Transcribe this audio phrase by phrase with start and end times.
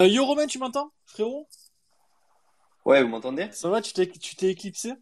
[0.00, 1.48] Euh, yo Romain, tu m'entends, frérot?
[2.86, 3.50] Ouais, vous m'entendez?
[3.52, 4.92] Ça va, tu t'es, tu t'es éclipsé?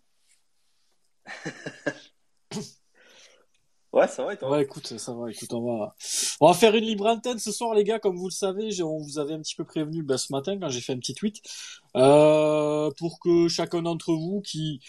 [3.93, 4.63] Ouais, ça va et Ouais, toi?
[4.63, 5.95] écoute, ça va, écoute, on va,
[6.41, 8.83] on va faire une libre antenne ce soir, les gars, comme vous le savez, j'ai-
[8.83, 11.15] on vous avait un petit peu prévenu bah, ce matin quand j'ai fait un petit
[11.15, 11.41] tweet,
[11.97, 14.81] euh, pour que chacun d'entre vous qui,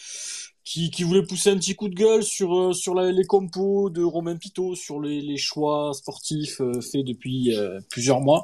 [0.65, 3.89] qui, qui voulait pousser un petit coup de gueule sur, euh, sur la- les compos
[3.89, 8.43] de Romain Pitot, sur les, les choix sportifs euh, faits depuis euh, plusieurs mois.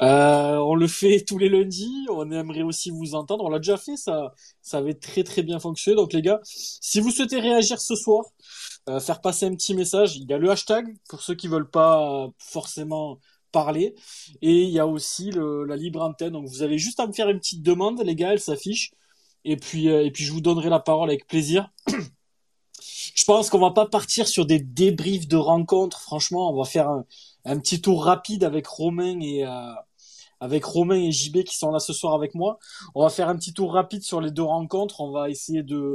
[0.00, 3.76] Euh, on le fait tous les lundis, on aimerait aussi vous entendre, on l'a déjà
[3.76, 7.80] fait, ça, ça avait très très bien fonctionné, donc les gars, si vous souhaitez réagir
[7.80, 8.24] ce soir,
[8.88, 10.16] euh, faire passer un petit message.
[10.16, 13.18] Il y a le hashtag pour ceux qui veulent pas forcément
[13.52, 13.94] parler.
[14.42, 16.32] Et il y a aussi le, la libre antenne.
[16.32, 18.92] Donc vous avez juste à me faire une petite demande, les gars, elle s'affiche.
[19.44, 21.70] Et puis, euh, et puis je vous donnerai la parole avec plaisir.
[23.14, 26.00] Je pense qu'on va pas partir sur des débriefs de rencontres.
[26.00, 27.04] Franchement, on va faire un,
[27.44, 29.72] un petit tour rapide avec Romain et euh,
[30.40, 32.58] avec Romain et JB qui sont là ce soir avec moi.
[32.94, 35.00] On va faire un petit tour rapide sur les deux rencontres.
[35.00, 35.94] On va essayer de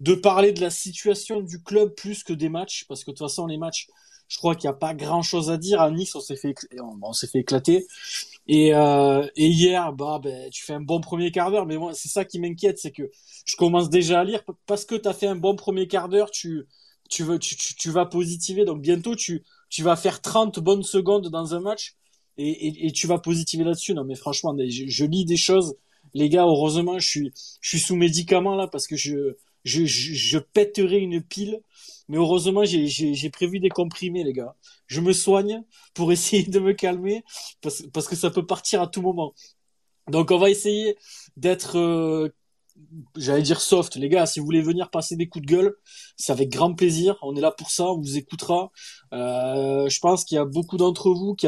[0.00, 3.26] de parler de la situation du club plus que des matchs, parce que de toute
[3.26, 3.88] façon, les matchs,
[4.28, 5.80] je crois qu'il n'y a pas grand-chose à dire.
[5.80, 6.54] À Nice, on s'est fait,
[7.02, 7.86] on, s'est fait éclater.
[8.48, 11.94] Et, euh, et hier, bah, ben, tu fais un bon premier quart d'heure, mais moi,
[11.94, 13.10] c'est ça qui m'inquiète, c'est que
[13.44, 16.30] je commence déjà à lire, parce que tu as fait un bon premier quart d'heure,
[16.30, 16.66] tu,
[17.08, 21.28] tu, veux, tu, tu vas positiver, donc bientôt, tu, tu vas faire 30 bonnes secondes
[21.28, 21.94] dans un match,
[22.38, 23.94] et, et, et tu vas positiver là-dessus.
[23.94, 25.76] Non, mais franchement, je, lis des choses,
[26.14, 31.22] les gars, heureusement, je suis, sous médicaments là, parce que je, je, je, pèterai une
[31.22, 31.60] pile.
[32.08, 34.54] Mais heureusement, j'ai prévu des comprimés, les gars.
[34.86, 35.62] Je me soigne
[35.94, 37.24] pour essayer de me calmer
[37.62, 39.34] parce, parce que ça peut partir à tout moment.
[40.08, 40.96] Donc, on va essayer
[41.36, 42.28] d'être, euh,
[43.16, 44.26] j'allais dire soft, les gars.
[44.26, 45.74] Si vous voulez venir passer des coups de gueule,
[46.16, 47.16] c'est avec grand plaisir.
[47.22, 48.70] On est là pour ça, on vous écoutera.
[49.12, 51.46] Euh, je pense qu'il y a beaucoup d'entre vous qui,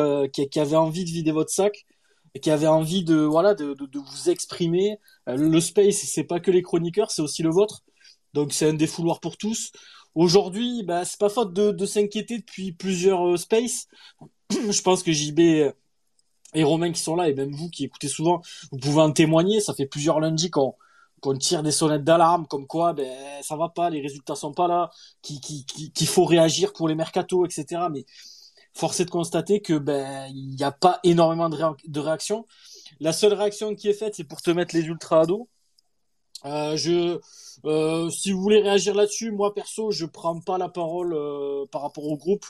[0.48, 1.86] qui, avaient envie de vider votre sac
[2.34, 4.98] et qui avaient envie de, voilà, de, vous exprimer.
[5.28, 7.82] Euh, le space, c'est pas que les chroniqueurs, c'est aussi le vôtre.
[8.34, 9.72] Donc c'est un défouloir pour tous.
[10.14, 13.86] Aujourd'hui, bah, c'est pas faute de, s'inquiéter depuis plusieurs euh, spaces.
[14.50, 15.40] Je pense que JB
[16.54, 18.40] et Romain qui sont là, et même vous qui écoutez souvent,
[18.72, 19.60] vous pouvez en témoigner.
[19.60, 20.74] Ça fait plusieurs lundis qu'on
[21.20, 23.06] qu'on tire des sonnettes d'alarme, comme quoi ben
[23.42, 24.90] ça va pas, les résultats sont pas là,
[25.22, 27.82] qu'il qui, qui, qu'il faut réagir pour les mercatos, etc.
[27.92, 28.04] Mais
[28.74, 32.46] force est de constater que ben il n'y a pas énormément de, réa- de réactions.
[33.00, 35.26] La seule réaction qui est faite, c'est pour te mettre les ultras à.
[36.44, 37.18] Euh, je,
[37.64, 41.82] euh, si vous voulez réagir là-dessus, moi perso, je prends pas la parole euh, par
[41.82, 42.46] rapport au groupe.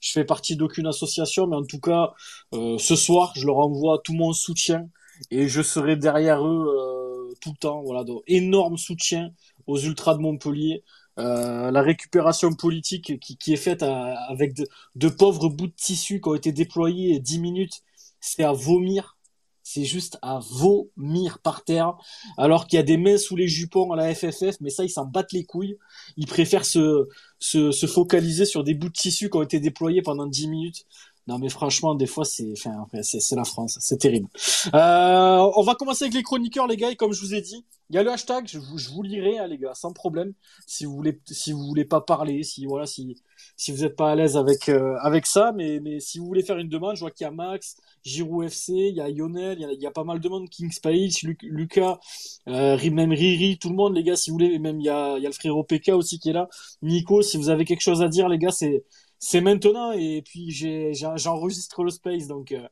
[0.00, 2.14] Je fais partie d'aucune association, mais en tout cas,
[2.52, 4.88] ce soir, je leur envoie tout mon soutien
[5.30, 6.99] et je serai derrière eux
[7.40, 7.82] tout le temps.
[7.82, 9.32] Voilà, donc énorme soutien
[9.66, 10.82] aux Ultras de Montpellier.
[11.18, 15.72] Euh, la récupération politique qui, qui est faite à- avec de, de pauvres bouts de
[15.76, 17.82] tissu qui ont été déployés 10 minutes,
[18.20, 19.16] c'est à vomir.
[19.62, 21.94] C'est juste à vomir par terre
[22.36, 24.88] alors qu'il y a des mains sous les jupons à la FFF, mais ça, ils
[24.90, 25.76] s'en battent les couilles.
[26.16, 27.06] Ils préfèrent se,
[27.38, 30.86] se, se focaliser sur des bouts de tissu qui ont été déployés pendant 10 minutes.
[31.30, 34.26] Non, mais franchement, des fois, c'est, enfin, c'est, la France, c'est terrible.
[34.74, 37.64] Euh, on va commencer avec les chroniqueurs, les gars, et comme je vous ai dit,
[37.88, 40.32] il y a le hashtag, je vous, lirai, hein, les gars, sans problème.
[40.66, 43.14] Si vous voulez, si vous voulez pas parler, si, voilà, si,
[43.56, 46.42] si vous êtes pas à l'aise avec, euh, avec ça, mais, mais si vous voulez
[46.42, 49.58] faire une demande, je vois qu'il y a Max, Giroud FC, il y a Lionel,
[49.60, 52.00] il y a, pas mal de monde, Kings Page, Lu- Lucas,
[52.48, 55.16] euh, même Riri, tout le monde, les gars, si vous voulez, même il y a,
[55.16, 56.48] il y a le frérot PK aussi qui est là.
[56.82, 58.84] Nico, si vous avez quelque chose à dire, les gars, c'est,
[59.20, 59.92] c'est maintenant.
[59.92, 62.66] Et puis, j'enregistre le space, donc, euh,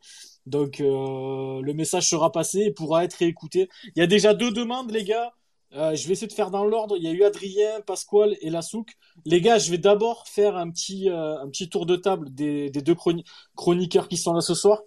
[0.46, 3.68] donc, euh, le message sera passé et pourra être réécouté.
[3.94, 5.32] Il y a déjà deux demandes, les gars.
[5.74, 6.96] Euh, je vais essayer de faire dans l'ordre.
[6.96, 8.88] Il y a eu Adrien, Pasquale et Lassouk.
[9.26, 12.70] Les gars, je vais d'abord faire un petit, euh, un petit tour de table des,
[12.70, 14.80] des deux chroni- chroniqueurs qui sont là ce soir.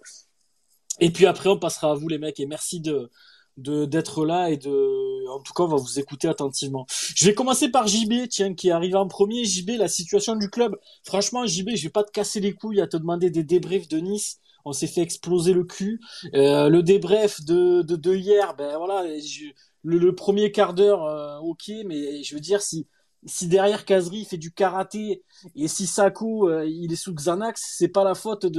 [0.98, 2.40] Et puis après, on passera à vous, les mecs.
[2.40, 3.10] Et merci de,
[3.56, 6.86] de, d'être là et de, en tout cas, on va vous écouter attentivement.
[7.14, 9.44] Je vais commencer par JB, tiens, qui est arrivé en premier.
[9.44, 10.76] JB, la situation du club.
[11.04, 13.98] Franchement, JB, je vais pas te casser les couilles à te demander des débriefs de
[13.98, 14.38] Nice.
[14.64, 16.00] On s'est fait exploser le cul.
[16.34, 19.46] Euh, le débrief de, de, de hier, ben voilà, je-
[19.82, 22.86] le, le premier quart d'heure, euh, ok, mais je veux dire, si,
[23.26, 25.22] si derrière Kazri fait du karaté
[25.56, 28.50] et si Sako, euh, il est sous Xanax, c'est pas la faute de,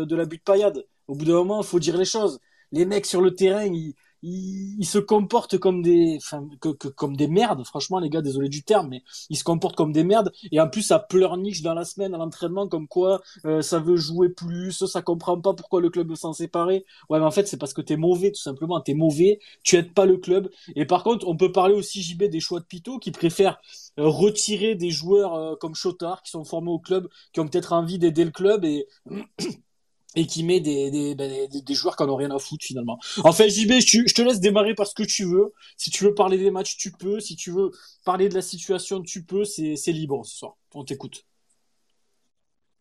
[0.00, 0.84] de, de l'abus de paillade.
[1.08, 2.38] Au bout d'un moment, faut dire les choses.
[2.72, 7.16] Les mecs sur le terrain, ils, ils, se comportent comme des, enfin, que, que- comme
[7.16, 7.64] des merdes.
[7.64, 10.32] Franchement, les gars, désolé du terme, mais ils se comportent comme des merdes.
[10.52, 13.96] Et en plus, ça pleurniche dans la semaine à l'entraînement, comme quoi euh, ça veut
[13.96, 16.84] jouer plus, ça comprend pas pourquoi le club s'en séparer.
[17.08, 18.80] Ouais, mais en fait, c'est parce que t'es mauvais, tout simplement.
[18.80, 20.50] T'es mauvais, tu aides pas le club.
[20.76, 23.58] Et par contre, on peut parler aussi, JB, des choix de Pito qui préfèrent
[23.98, 27.72] euh, retirer des joueurs euh, comme Chotard qui sont formés au club, qui ont peut-être
[27.72, 28.86] envie d'aider le club et
[30.16, 32.98] et qui met des, des, ben, des, joueurs qui en ont rien à foutre finalement.
[33.22, 35.52] Enfin JB, je, te laisse démarrer parce que tu veux.
[35.76, 37.20] Si tu veux parler des matchs, tu peux.
[37.20, 37.70] Si tu veux
[38.04, 39.44] parler de la situation, tu peux.
[39.44, 40.56] C'est libre ce soir.
[40.74, 41.24] On t'écoute.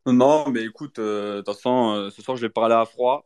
[0.05, 3.25] Non, mais écoute, euh, de toute façon, euh, ce soir, je vais parler à froid.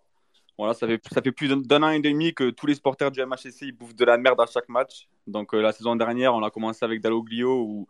[0.58, 3.22] Voilà, ça fait, ça fait plus d'un an et demi que tous les supporters du
[3.62, 5.08] ils bouffent de la merde à chaque match.
[5.26, 7.88] Donc, euh, la saison dernière, on a commencé avec Dalloglio où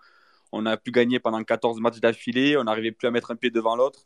[0.52, 2.56] on a pu gagner pendant 14 matchs d'affilée.
[2.58, 4.06] On n'arrivait plus à mettre un pied devant l'autre.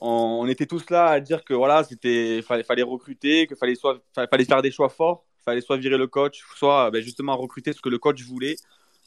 [0.00, 4.00] On, était tous là à dire que voilà, c'était fallait, fallait recruter, qu'il fallait, soit,
[4.14, 7.80] fallait faire des choix forts, fallait soit virer le coach, soit ben, justement recruter ce
[7.80, 8.56] que le coach voulait.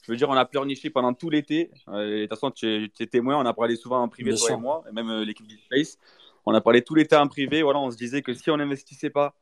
[0.04, 1.72] Je veux dire, on a pleurniché pendant tout l'été.
[1.88, 4.58] Euh, de toute façon, tu es, témoin, on a parlé souvent en privé, toi et
[4.58, 5.98] moi, et même euh, l'équipe du Space.
[6.46, 7.64] On a parlé tout l'été en privé.
[7.64, 9.34] Voilà, on se disait que si on n'investissait pas,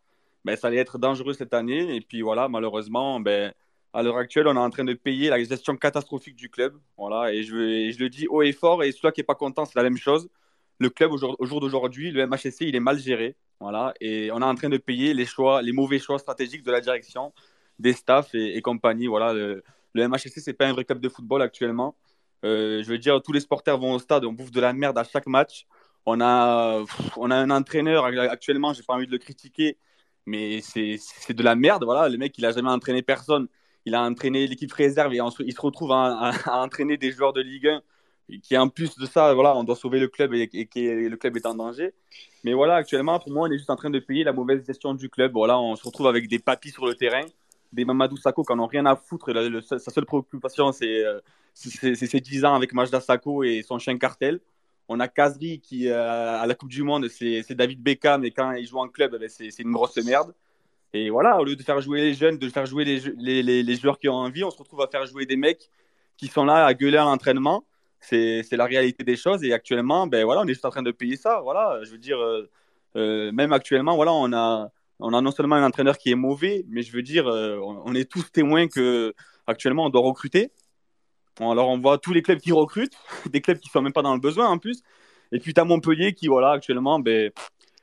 [0.45, 1.95] ben, ça allait être dangereux cette année.
[1.95, 3.51] Et puis voilà, malheureusement, ben,
[3.91, 6.77] à l'heure actuelle, on est en train de payer la gestion catastrophique du club.
[6.95, 8.83] Voilà, et je, je le dis haut et fort.
[8.83, 10.29] Et celui qui n'est pas content, c'est la même chose.
[10.81, 13.35] Le club, au jour, jour d'aujourd'hui, le MHSC, il est mal géré.
[13.59, 16.71] Voilà, et on est en train de payer les choix, les mauvais choix stratégiques de
[16.71, 17.33] la direction,
[17.77, 19.05] des staffs et, compagnie.
[19.05, 19.63] Voilà, le,
[19.93, 21.95] le MHSC, c'est pas un vrai club de football actuellement.
[22.43, 24.97] Euh, je veux dire, tous les sporteurs vont au stade, on bouffe de la merde
[24.97, 25.67] à chaque match.
[26.07, 26.83] On a,
[27.17, 29.77] on a un entraîneur actuellement, j'ai pas envie de le critiquer,
[30.25, 30.97] mais c'est
[31.33, 31.83] de la merde.
[31.83, 33.47] Voilà, le mec, il a jamais entraîné personne.
[33.85, 37.67] Il a entraîné l'équipe réserve et il se retrouve à, entraîner des joueurs de Ligue
[37.67, 37.81] 1
[38.39, 41.37] qui en plus de ça, voilà, on doit sauver le club et, et, le club
[41.37, 41.93] est en danger.
[42.43, 44.93] Mais voilà, actuellement, pour moi, on est juste en train de payer la mauvaise gestion
[44.93, 45.33] du club.
[45.33, 47.25] Voilà, on se retrouve avec des papis sur le terrain
[47.71, 49.31] des Mamadou Sakho qui n'en ont rien à foutre.
[49.65, 51.19] sa seule préoccupation, c'est euh,
[51.53, 54.39] ses 10 ans avec Majda Sakho et son chien Cartel.
[54.87, 58.51] On a Kazri qui, euh, à la Coupe du Monde, c'est David Beckham, et quand
[58.53, 60.33] il joue en club, eh ben, c'est une grosse merde.
[60.93, 63.75] Et voilà, au lieu de faire jouer les jeunes, de faire jouer les, les, les,
[63.77, 65.69] joueurs qui ont envie, on se retrouve à faire jouer des mecs
[66.17, 67.63] qui sont là à gueuler à l'entraînement.
[68.01, 69.43] C'est la réalité des choses.
[69.43, 71.39] Et actuellement, ben voilà, on est juste en train de payer ça.
[71.41, 72.17] Voilà, je veux dire,
[72.95, 76.65] euh, même actuellement, voilà, on a, on a non seulement un entraîneur qui est mauvais,
[76.69, 79.13] mais je veux dire, euh, on est tous témoins que
[79.47, 80.51] actuellement on doit recruter.
[81.39, 82.97] Alors on voit tous les clubs qui recrutent,
[83.31, 84.81] des clubs qui sont même pas dans le besoin en plus.
[85.31, 87.31] Et puis tu as Montpellier qui, voilà, actuellement, ben,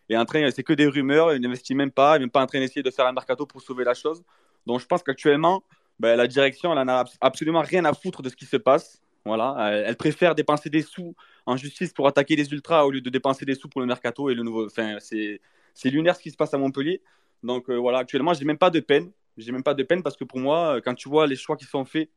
[0.08, 2.42] est en train, c'est que des rumeurs, il n'investit même pas, il n'est même pas
[2.42, 4.22] en train d'essayer de faire un mercato pour sauver la chose.
[4.66, 5.64] Donc je pense qu'actuellement,
[5.98, 9.00] ben, la direction, elle n'a absolument rien à foutre de ce qui se passe.
[9.28, 11.14] Voilà, elle, préfère dépenser des sous
[11.46, 14.28] en justice pour attaquer les ultras au lieu de dépenser des sous pour le mercato
[14.30, 14.66] et le nouveau.
[14.66, 15.40] Enfin, c'est
[15.84, 17.00] lunaire ce qui se passe à Montpellier.
[17.42, 19.10] Donc euh, voilà, actuellement, je n'ai même pas de peine.
[19.36, 21.56] J'ai même pas de peine parce que pour moi, euh, quand tu vois les choix
[21.56, 22.10] qui sont faits,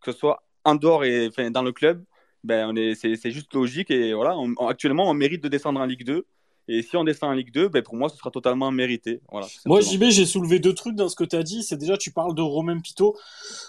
[0.00, 2.04] que ce soit en dehors et enfin, dans le club,
[2.44, 3.90] ben, c'est juste logique.
[3.90, 4.36] Et voilà,
[4.68, 6.24] actuellement, on mérite de descendre en Ligue 2.
[6.70, 9.22] Et si on descend en Ligue 2, ben pour moi, ce sera totalement mérité.
[9.32, 11.62] Voilà, moi, JB, j'ai soulevé deux trucs dans ce que tu as dit.
[11.62, 13.16] C'est déjà, tu parles de Romain Pito.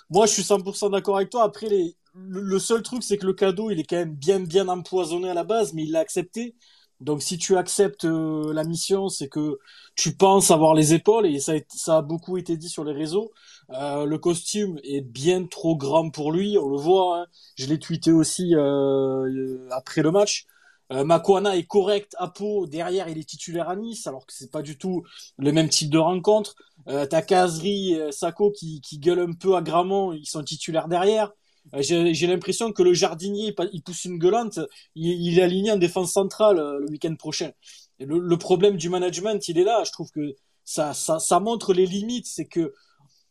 [0.10, 1.44] Moi, je suis 100% d'accord avec toi.
[1.44, 1.96] Après, les...
[2.16, 5.34] le seul truc, c'est que le cadeau, il est quand même bien, bien empoisonné à
[5.34, 6.56] la base, mais il l'a accepté.
[7.00, 9.60] Donc si tu acceptes euh, la mission, c'est que
[9.96, 13.32] tu penses avoir les épaules et ça, ça a beaucoup été dit sur les réseaux.
[13.72, 17.22] Euh, le costume est bien trop grand pour lui, on le voit.
[17.22, 17.26] Hein.
[17.56, 20.46] Je l'ai tweeté aussi euh, après le match.
[20.92, 24.64] Makwana est correct à peau, derrière il est titulaire à Nice, alors que c'est pas
[24.64, 25.04] du tout
[25.38, 26.56] le même type de rencontre.
[26.88, 31.32] T'as Kazri, Sako qui, qui gueule un peu à Gramont, ils sont titulaires derrière.
[31.76, 34.60] Euh, j'ai l'impression que le jardinier, il pousse une gueulante,
[34.96, 37.52] il, est aligné en défense centrale euh, le week-end prochain.
[38.00, 39.84] le, problème du management, il est là.
[39.86, 42.28] Je trouve que ça, ça, ça montre les limites.
[42.28, 42.74] C'est que,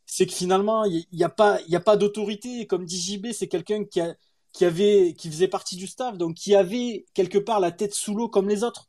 [0.06, 2.67] c'est que finalement, il n'y a pas, il y a pas d'autorité.
[2.67, 4.15] Comme dit JB, c'est quelqu'un qui a,
[4.53, 8.15] qui avait, qui faisait partie du staff, donc qui avait quelque part la tête sous
[8.15, 8.89] l'eau comme les autres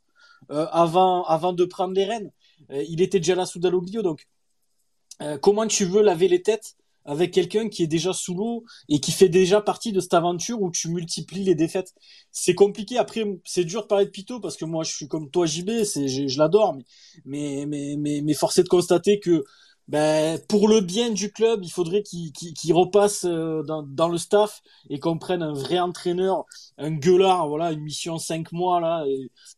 [0.50, 2.32] euh, avant, avant de prendre les rênes.
[2.70, 4.26] il était déjà là sous Daloglio, donc
[5.42, 9.12] comment tu veux laver les têtes avec quelqu'un qui est déjà sous l'eau et qui
[9.12, 11.94] fait déjà partie de cette aventure où tu multiplies les défaites.
[12.30, 12.98] C'est compliqué.
[12.98, 15.84] Après, c'est dur de parler de Pito parce que moi, je suis comme toi, JB,
[15.84, 16.76] c'est, je, je l'adore,
[17.24, 19.44] mais, mais, mais, mais, force est de constater que,
[19.88, 24.18] ben, pour le bien du club, il faudrait qu'il, qu'il, repasse euh, dans, dans, le
[24.18, 26.44] staff et qu'on prenne un vrai entraîneur,
[26.78, 29.04] un gueulard, voilà, une mission cinq mois, là,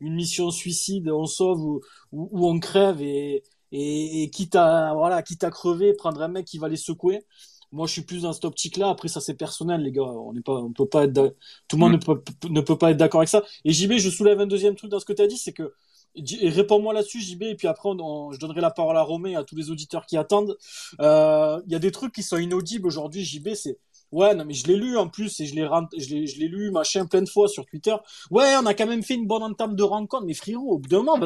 [0.00, 1.80] une mission suicide, on sauve ou,
[2.12, 3.42] ou on crève et,
[3.72, 7.24] et, quitte à voilà quitte à crever prendre un mec qui va les secouer
[7.72, 10.02] moi je suis plus dans cette optique là après ça c'est personnel les gars.
[10.02, 11.34] On n'est pas on peut pas être
[11.68, 11.96] tout le monde mm.
[11.96, 13.42] ne peut ne peut pas être d'accord avec ça.
[13.64, 15.72] Et JB je soulève un deuxième truc dans ce que tu as dit c'est que
[16.14, 19.44] et réponds-moi là-dessus JB et puis après je donnerai la parole à Romain et à
[19.44, 20.58] tous les auditeurs qui attendent.
[21.00, 23.78] Euh, il y a des trucs qui sont inaudibles aujourd'hui JB c'est
[24.12, 25.66] Ouais, non, mais je l'ai lu en plus et je l'ai,
[25.98, 27.96] je l'ai, je l'ai lu machin plein de fois sur Twitter.
[28.30, 30.88] Ouais, on a quand même fait une bonne entame de rencontre, mais frérot, au bout
[30.88, 31.24] d'un moment,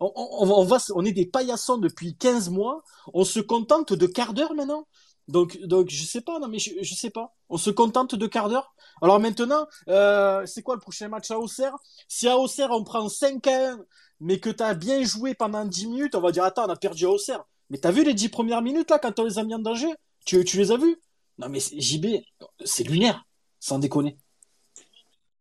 [0.00, 2.82] on, on, on, va, on est des paillassons depuis 15 mois,
[3.14, 4.86] on se contente de quart d'heure maintenant.
[5.28, 7.34] Donc, donc, je sais pas, non, mais je, je sais pas.
[7.48, 8.74] On se contente de quart d'heure.
[9.02, 11.74] Alors maintenant, euh, c'est quoi le prochain match à Auxerre?
[12.06, 13.78] Si à Auxerre on prend 5 à 1,
[14.20, 17.06] mais que t'as bien joué pendant 10 minutes, on va dire attends, on a perdu
[17.06, 17.44] à Auxerre.
[17.70, 19.88] Mais t'as vu les 10 premières minutes là quand on les a mis en danger?
[20.24, 20.96] Tu, tu les as vues
[21.38, 22.22] Non mais JB,
[22.64, 23.24] c'est lunaire,
[23.58, 24.16] sans déconner.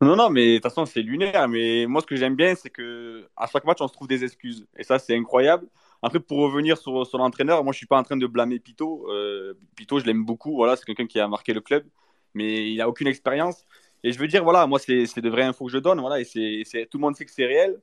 [0.02, 1.48] Non, non, mais de toute façon, c'est lunaire.
[1.48, 4.24] Mais moi, ce que j'aime bien, c'est que à chaque match, on se trouve des
[4.24, 4.68] excuses.
[4.78, 5.68] Et ça, c'est incroyable.
[6.02, 9.10] Après, pour revenir sur, sur l'entraîneur, moi, je suis pas en train de blâmer Pito.
[9.10, 10.56] Euh, Pito, je l'aime beaucoup.
[10.56, 11.86] Voilà, c'est quelqu'un qui a marqué le club,
[12.34, 13.66] mais il a aucune expérience.
[14.04, 16.00] Et je veux dire, voilà, moi, c'est de vraies infos que je donne.
[16.02, 17.82] Voilà, et c'est tout le monde sait que c'est réel.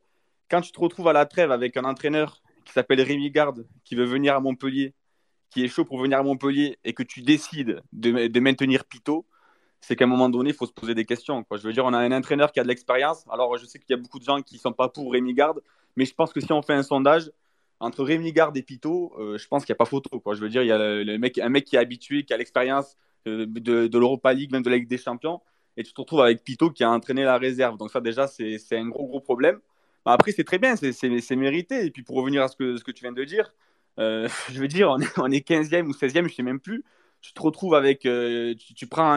[0.51, 3.97] Quand tu te retrouves à la trêve avec un entraîneur qui s'appelle Rémi Garde, qui
[3.97, 4.95] veut venir à Montpellier,
[5.53, 9.27] qui est chaud pour venir à Montpellier, et que tu décides de, maintenir Pito,
[9.83, 11.45] c'est qu'à un moment donné, il faut se poser des questions.
[11.51, 13.25] Je veux dire, on a un entraîneur qui a de l'expérience.
[13.31, 15.35] Alors, je sais qu'il y a beaucoup de gens qui ne sont pas pour Rémi
[15.35, 15.61] Garde,
[15.97, 17.31] mais je pense que si on fait un sondage
[17.81, 20.21] entre Rémi Garde et Pito, euh, je pense qu'il n'y a pas photo.
[20.21, 20.35] Quoi.
[20.35, 23.45] Je veux dire, il y a un mec qui est habitué, qui a l'expérience euh,
[23.47, 25.43] de, l'Europa League, même de la Ligue des Champions,
[25.77, 27.77] et tu te retrouves avec Pito qui a entraîné la réserve.
[27.77, 29.59] Donc, ça, déjà, c'est un gros, gros problème.
[30.07, 31.85] Après, c'est très bien, c'est mérité.
[31.85, 33.53] Et puis, pour revenir à ce que tu viens de dire,
[33.99, 36.85] euh, je veux dire, on est, on est 15e ou 16e, je sais même plus
[37.23, 38.05] tu te retrouves avec.
[38.05, 39.17] Euh, tu, prends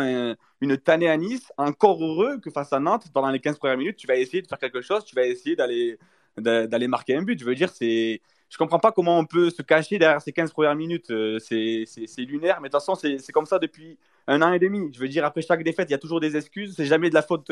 [0.62, 3.98] une tannée à Nice, encore heureux que face à Nantes, pendant les 15 premières minutes,
[3.98, 7.38] tu vas essayer de faire quelque chose, tu vas essayer d'aller marquer un but.
[7.40, 8.22] Je veux dire, c'est.
[8.48, 11.10] Je comprends pas comment on peut se cacher derrière ces 15 premières minutes.
[11.10, 11.86] Euh, c'est
[12.20, 14.92] lunaire, mais de toute façon, c'est comme ça depuis un an et demi.
[14.94, 16.76] Je veux dire, après chaque défaite, il y a toujours des excuses.
[16.76, 17.52] C'est jamais de la faute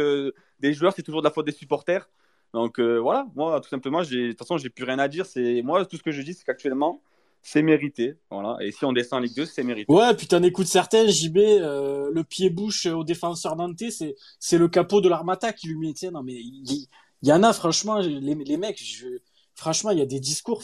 [0.60, 2.08] des joueurs, c'est toujours de la faute des supporters.
[2.54, 5.26] Donc voilà, moi, tout simplement, de toute façon, j'ai plus rien à dire.
[5.64, 7.02] Moi, tout ce que je dis, c'est qu'actuellement,
[7.44, 8.16] c'est mérité.
[8.32, 8.58] Voilà.
[8.62, 9.92] Et si on descend en Ligue 2, c'est mérité.
[9.94, 15.02] Ouais, puis t'en écoutes certains, JB, euh, le pied-bouche au défenseur nantais, c'est, le capot
[15.02, 15.94] de l'armata qui lui met.
[15.94, 16.88] Tiens, non, mais il y,
[17.22, 19.08] y, en a, franchement, les, les mecs, je,
[19.56, 20.62] franchement, il y a des discours,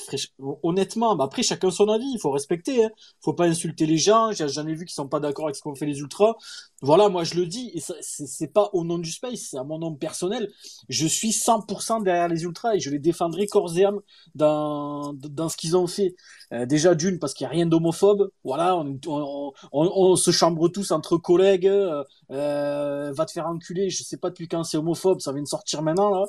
[0.63, 2.89] honnêtement, bah après, chacun son avis, il faut respecter, hein.
[3.21, 5.75] faut pas insulter les gens, j'en ai vu qui sont pas d'accord avec ce qu'ont
[5.75, 6.35] fait les ultras.
[6.81, 9.79] Voilà, moi je le dis, et c'est pas au nom du Space, c'est à mon
[9.79, 10.49] nom personnel.
[10.87, 13.99] Je suis 100% derrière les ultras et je les défendrai corps et âme
[14.35, 15.13] dans,
[15.49, 16.15] ce qu'ils ont fait.
[16.53, 18.81] Euh, déjà d'une, parce qu'il n'y a rien d'homophobe, voilà,
[19.71, 24.29] on, se chambre tous entre collègues, euh, euh, va te faire enculer, je sais pas
[24.29, 26.25] depuis quand c'est homophobe, ça vient de sortir maintenant là.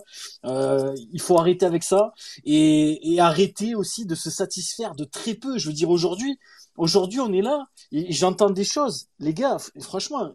[1.12, 2.12] Il faut arrêter avec ça
[2.52, 5.58] et, arrêter aussi de se satisfaire de très peu.
[5.58, 6.38] Je veux dire aujourd'hui,
[6.76, 9.58] aujourd'hui on est là et j'entends des choses, les gars.
[9.80, 10.32] Franchement,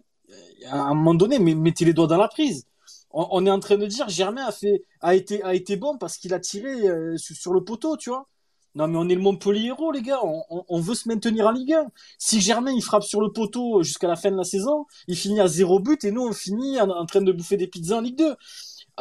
[0.69, 2.65] à un moment donné, mettez les doigts dans la prise.
[3.11, 4.49] On, est en train de dire Germain
[5.01, 8.27] a été bon parce qu'il a tiré euh, sur le poteau, tu vois.
[8.75, 10.19] Non, mais on est le Montpellier héros, les gars.
[10.21, 11.87] On, veut se maintenir en Ligue 1.
[12.17, 15.39] Si Germain, il frappe sur le poteau jusqu'à la fin de la saison, il finit
[15.39, 18.17] à zéro but et nous, on finit en, train de bouffer des pizzas en Ligue
[18.17, 18.35] 2.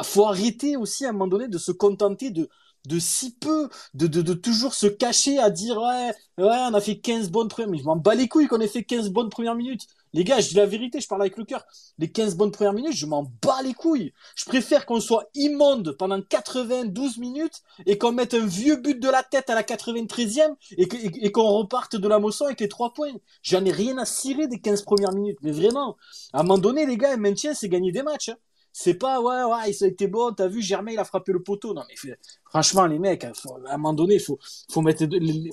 [0.03, 2.49] Faut arrêter aussi, à un moment donné, de se contenter de,
[2.87, 6.81] de si peu, de, de, de toujours se cacher à dire, ouais, ouais, on a
[6.81, 7.83] fait 15 bonnes premières minutes.
[7.83, 9.87] Je m'en bats les couilles qu'on ait fait 15 bonnes premières minutes.
[10.13, 11.65] Les gars, je dis la vérité, je parle avec le cœur.
[11.97, 14.13] Les 15 bonnes premières minutes, je m'en bats les couilles.
[14.35, 19.09] Je préfère qu'on soit immonde pendant 92 minutes et qu'on mette un vieux but de
[19.09, 23.11] la tête à la 93e et qu'on reparte de la moisson avec les 3 points.
[23.43, 25.37] J'en ai rien à cirer des 15 premières minutes.
[25.41, 25.97] Mais vraiment,
[26.33, 28.29] à un moment donné, les gars, un maintien, c'est gagner des matchs.
[28.29, 28.37] Hein.
[28.77, 31.41] C'est pas, ouais, ouais, ça a été bon, t'as vu, Germain, il a frappé le
[31.41, 31.73] poteau.
[31.73, 31.95] Non, mais
[32.43, 33.31] franchement, les mecs, à
[33.69, 34.37] un moment donné, faut,
[34.69, 35.05] faut mettre,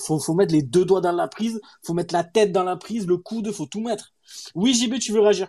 [0.04, 2.74] faut, faut mettre les deux doigts dans la prise, faut mettre la tête dans la
[2.74, 4.12] prise, le coude, faut tout mettre.
[4.56, 5.46] Oui, JB, tu veux réagir?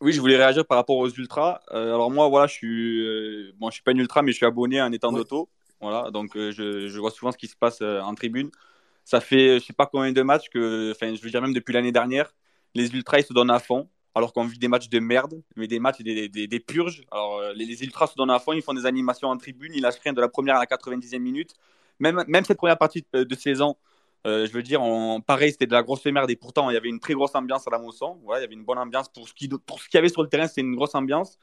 [0.00, 1.60] Oui, je voulais réagir par rapport aux ultras.
[1.70, 4.38] Euh, alors moi, voilà, je suis, euh, bon, je suis pas un ultra, mais je
[4.38, 5.48] suis abonné à un étang d'auto.
[5.80, 8.50] Voilà, donc euh, je, je, vois souvent ce qui se passe en tribune.
[9.04, 11.72] Ça fait, je sais pas combien de matchs que, enfin, je veux dire même depuis
[11.72, 12.34] l'année dernière,
[12.74, 15.66] les ultras ils se donnent à fond alors qu'on vit des matchs de merde, mais
[15.66, 17.02] des matchs, des, des, purges.
[17.10, 19.82] Alors, les, les, Ultras se donnent à fond, ils font des animations en tribune, ils
[19.82, 21.54] lâchent rien de la première à la 90e minute.
[21.98, 23.76] Même, même cette première partie de saison,
[24.26, 26.76] euh, je veux dire, en, pareil, c'était de la grosse merde et pourtant, il y
[26.76, 28.18] avait une très grosse ambiance à la Mosson.
[28.24, 29.08] Ouais, il y avait une bonne ambiance.
[29.08, 31.38] Pour ce qu'il y avait sur le terrain, c'était une grosse ambiance.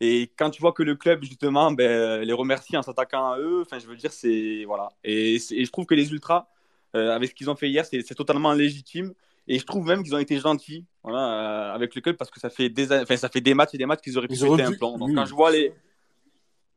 [0.00, 3.62] Et quand tu vois que le club, justement, ben, les remercie en s'attaquant à eux,
[3.62, 4.64] enfin, je veux dire, c'est.
[4.64, 4.90] Voilà.
[5.04, 6.48] Et, je trouve que les Ultras,
[6.96, 9.12] euh, avec ce qu'ils ont fait hier, c'est totalement légitime.
[9.52, 12.38] Et je trouve même qu'ils ont été gentils voilà, euh, avec le club parce que
[12.38, 14.52] ça fait des, enfin, ça fait des matchs et des matchs qu'ils auraient pu faire
[14.52, 14.96] un plan.
[14.96, 15.74] Donc, quand je vois les.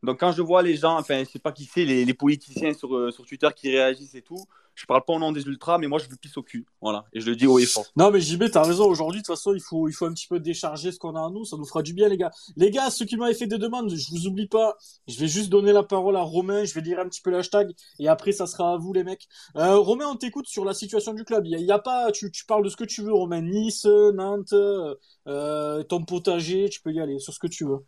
[0.01, 2.73] Donc quand je vois les gens, enfin je sais pas qui c'est, les, les, politiciens
[2.73, 4.43] sur, sur Twitter qui réagissent et tout,
[4.75, 6.65] je parle pas au nom des ultras, mais moi je le pisse au cul.
[6.81, 7.05] Voilà.
[7.13, 7.85] Et je le dis haut et fort.
[7.95, 8.85] Non, mais JB, t'as raison.
[8.85, 11.19] Aujourd'hui, de toute façon, il faut, il faut un petit peu décharger ce qu'on a
[11.19, 11.45] en nous.
[11.45, 12.31] Ça nous fera du bien, les gars.
[12.55, 14.77] Les gars, ceux qui m'avaient fait des demandes, je vous oublie pas.
[15.07, 16.65] Je vais juste donner la parole à Romain.
[16.65, 17.71] Je vais lire un petit peu l'hashtag.
[17.99, 19.27] Et après, ça sera à vous, les mecs.
[19.57, 21.45] Euh, Romain, on t'écoute sur la situation du club.
[21.45, 23.41] Il y, a, pas, tu, tu parles de ce que tu veux, Romain.
[23.41, 27.79] Nice, Nantes, euh, ton potager, tu peux y aller sur ce que tu veux.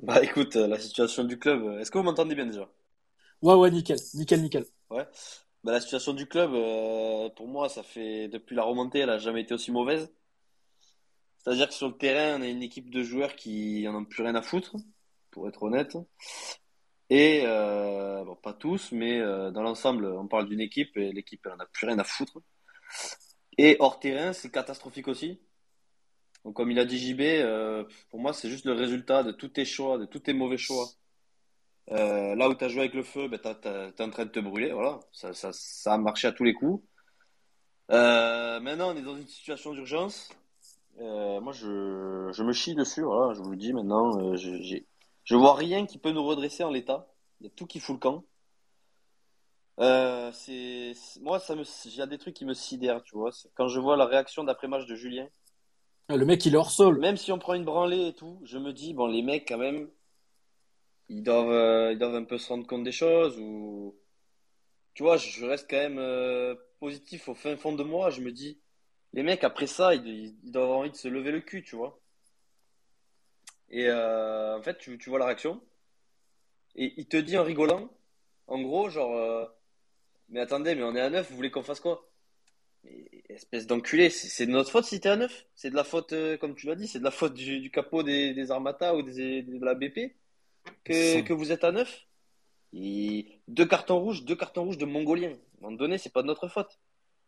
[0.00, 2.66] Bah écoute, la situation du club, est-ce que vous m'entendez bien déjà?
[3.42, 4.64] Ouais, ouais, nickel, nickel, nickel.
[4.90, 5.06] Ouais.
[5.64, 9.18] Bah, la situation du club, euh, pour moi, ça fait depuis la remontée, elle a
[9.18, 10.10] jamais été aussi mauvaise.
[11.38, 14.22] C'est-à-dire que sur le terrain, on a une équipe de joueurs qui en ont plus
[14.22, 14.76] rien à foutre,
[15.30, 15.96] pour être honnête.
[17.10, 21.44] Et euh, bon, pas tous, mais euh, dans l'ensemble, on parle d'une équipe et l'équipe,
[21.46, 22.38] elle en a plus rien à foutre.
[23.58, 25.40] Et hors terrain, c'est catastrophique aussi.
[26.44, 29.64] Donc, comme il a dit JB, pour moi, c'est juste le résultat de tous tes
[29.64, 30.86] choix, de tous tes mauvais choix.
[31.92, 34.30] Euh, là où tu as joué avec le feu, ben, tu es en train de
[34.30, 34.72] te brûler.
[34.72, 36.84] Voilà, ça, ça, ça a marché à tous les coups.
[37.90, 40.30] Euh, maintenant, on est dans une situation d'urgence.
[41.00, 43.02] Euh, moi, je, je me chie dessus.
[43.02, 44.36] Voilà, je vous le dis maintenant.
[44.36, 44.82] je,
[45.24, 47.08] je vois rien qui peut nous redresser en l'état.
[47.40, 48.24] Il y a tout qui fout le camp.
[50.32, 53.30] C'est, moi, ça me, il y a des trucs qui me sidèrent, tu vois.
[53.54, 55.28] Quand je vois la réaction d'après-match de Julien,
[56.08, 56.98] Le mec, il est hors sol.
[56.98, 59.58] même si on prend une branlée et tout, je me dis, bon, les mecs, quand
[59.58, 59.88] même,
[61.10, 63.96] ils doivent, euh, ils doivent un peu se rendre compte des choses ou,
[64.94, 68.10] tu vois, je reste quand même euh, positif au fin fond de moi.
[68.10, 68.60] Je me dis,
[69.12, 72.00] les mecs, après ça, ils, doivent avoir envie de se lever le cul, tu vois.
[73.70, 75.60] Et euh, en fait, tu, vois la réaction
[76.76, 77.90] et il te dit en rigolant,
[78.46, 79.50] en gros, genre,
[80.28, 82.08] mais attendez, mais on est à 9 vous voulez qu'on fasse quoi?
[82.84, 85.46] Mais espèce d'enculé, c'est de notre faute si t'es à 9.
[85.56, 88.50] C'est de la faute, comme tu l'as dit, c'est de la faute du, capot des,
[88.52, 90.14] Armata ou de la BP
[90.84, 92.06] que, vous êtes à 9.
[92.72, 95.30] Et deux cartons rouges, deux cartons rouges de Mongoliens.
[95.30, 96.78] À un moment donné, c'est pas de notre faute.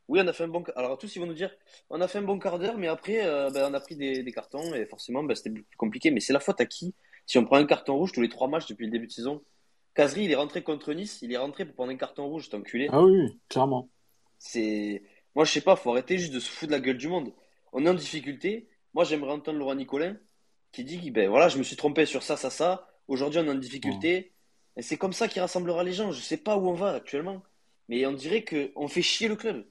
[0.08, 0.62] Oui, on a fait un bon.
[0.76, 1.50] Alors tous ils vont nous dire,
[1.90, 4.22] on a fait un bon quart d'heure, mais après, euh, ben, on a pris des,
[4.22, 6.10] des cartons et forcément, ben, c'était plus compliqué.
[6.10, 6.94] Mais c'est la faute à qui?
[7.26, 9.42] Si on prend un carton rouge tous les trois matchs depuis le début de saison.
[9.94, 12.54] Kazri, il est rentré contre Nice, il est rentré pour prendre un carton rouge, cet
[12.54, 12.88] enculé.
[12.90, 13.90] Ah oui, oui, clairement.
[14.38, 15.02] C'est.
[15.34, 17.32] Moi, je sais pas, faut arrêter juste de se foutre de la gueule du monde.
[17.72, 18.68] On est en difficulté.
[18.94, 20.16] Moi, j'aimerais entendre Laurent Nicolin
[20.72, 22.88] qui dit ben voilà, je me suis trompé sur ça, ça, ça.
[23.08, 24.32] Aujourd'hui, on est en difficulté.
[24.76, 26.12] Et c'est comme ça qui rassemblera les gens.
[26.12, 27.42] Je sais pas où on va actuellement.
[27.88, 29.64] Mais on dirait que on fait chier le club.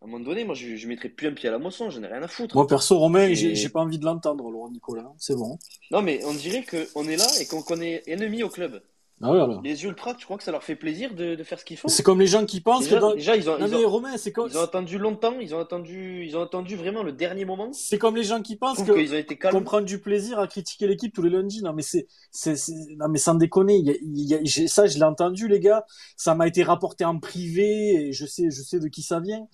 [0.00, 2.02] À un moment donné, moi, je, je mettrais plus un pied à la moisson, j'en
[2.02, 2.54] ai rien à foutre.
[2.54, 5.10] Moi, perso, Romain, Et- j'ai pas envie de l'entendre, Laurent Nicolas.
[5.18, 5.58] C'est bon.
[5.90, 8.82] Non, mais on dirait qu'on est là et qu'on qu'on est ennemi au club.
[9.22, 9.62] Ah ouais, alors.
[9.62, 11.88] Les ultras, tu crois que ça leur fait plaisir de, de faire ce qu'ils font?
[11.88, 13.14] C'est comme les gens qui pensent Déjà, que dans...
[13.14, 14.48] déjà, ils ont, Non ils mais ont, Romain, c'est comme...
[14.50, 17.72] ils ont attendu longtemps, ils ont attendu, ils ont attendu vraiment le dernier moment.
[17.72, 19.54] c'est comme les gens qui pensent que qu'ils ont été calmes.
[19.56, 21.62] qu'on prend du plaisir à critiquer l'équipe tous les lundis.
[21.62, 23.76] Non mais c'est, c'est, c'est- non mais sans déconner.
[23.76, 25.86] Il y a, il y a- j'ai- ça, je l'ai entendu, les gars.
[26.18, 29.46] Ça m'a été rapporté en privé et je sais, je sais de qui ça vient.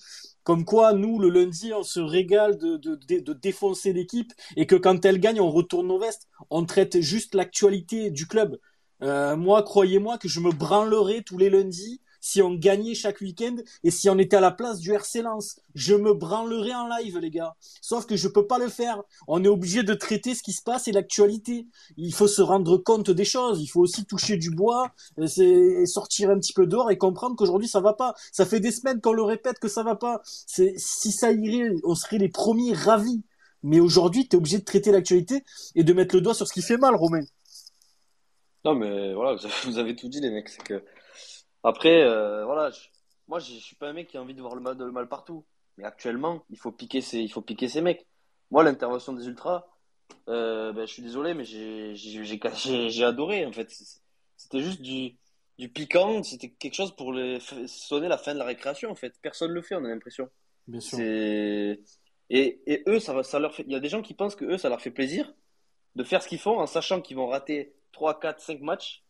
[0.43, 4.67] Comme quoi, nous, le lundi, on se régale de, de, de, de défoncer l'équipe et
[4.67, 6.27] que quand elle gagne, on retourne nos vestes.
[6.51, 8.59] On traite juste l'actualité du club.
[9.03, 13.57] Euh, moi, croyez-moi que je me branlerais tous les lundis si on gagnait chaque week-end
[13.83, 15.57] et si on était à la place du RC Lens.
[15.75, 17.57] Je me branlerais en live, les gars.
[17.81, 19.03] Sauf que je peux pas le faire.
[19.27, 21.67] On est obligé de traiter ce qui se passe et l'actualité.
[21.97, 23.61] Il faut se rendre compte des choses.
[23.61, 25.43] Il faut aussi toucher du bois, et c'est-
[25.83, 28.15] et sortir un petit peu dehors et comprendre qu'aujourd'hui ça va pas.
[28.31, 30.21] Ça fait des semaines qu'on le répète que ça va pas.
[30.25, 33.23] Si ça irait, on serait les premiers ravis.
[33.65, 35.45] Mais aujourd'hui, tu es obligé de traiter l'actualité
[35.77, 37.23] et de mettre le doigt sur ce qui fait mal, Romain.
[38.65, 40.49] Non, mais voilà, vous avez, tout dit, les mecs.
[40.49, 40.85] C'est que
[41.63, 42.89] après, euh, voilà, je-
[43.29, 45.09] moi, je suis pas un mec qui a envie de voir le mal, le mal
[45.09, 45.45] partout.
[45.79, 48.07] Mais actuellement, il faut piquer ces, il faut piquer ces mecs.
[48.51, 49.67] Moi, l'intervention des ultras,
[50.29, 53.47] euh, ben, je suis désolé, mais j'ai, adoré.
[53.47, 53.71] En fait,
[54.37, 55.17] c'était juste du,
[55.59, 56.23] du piquant.
[56.23, 58.91] C'était quelque chose pour les, sonner la fin de la récréation.
[58.91, 59.75] En fait, personne le fait.
[59.75, 60.29] On a l'impression.
[60.67, 60.99] Bien sûr.
[60.99, 61.81] C'est
[62.31, 63.65] et, et eux, ça ça leur fait.
[63.67, 65.33] Il y a des gens qui pensent que eux, ça leur fait plaisir
[65.97, 69.03] de faire ce qu'ils font en sachant qu'ils vont rater 3, 4, 5 matchs.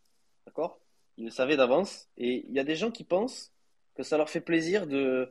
[0.46, 0.80] D'accord?
[1.16, 2.08] Ils le savaient d'avance.
[2.16, 3.52] Et il y a des gens qui pensent
[3.94, 5.30] que ça leur fait plaisir de,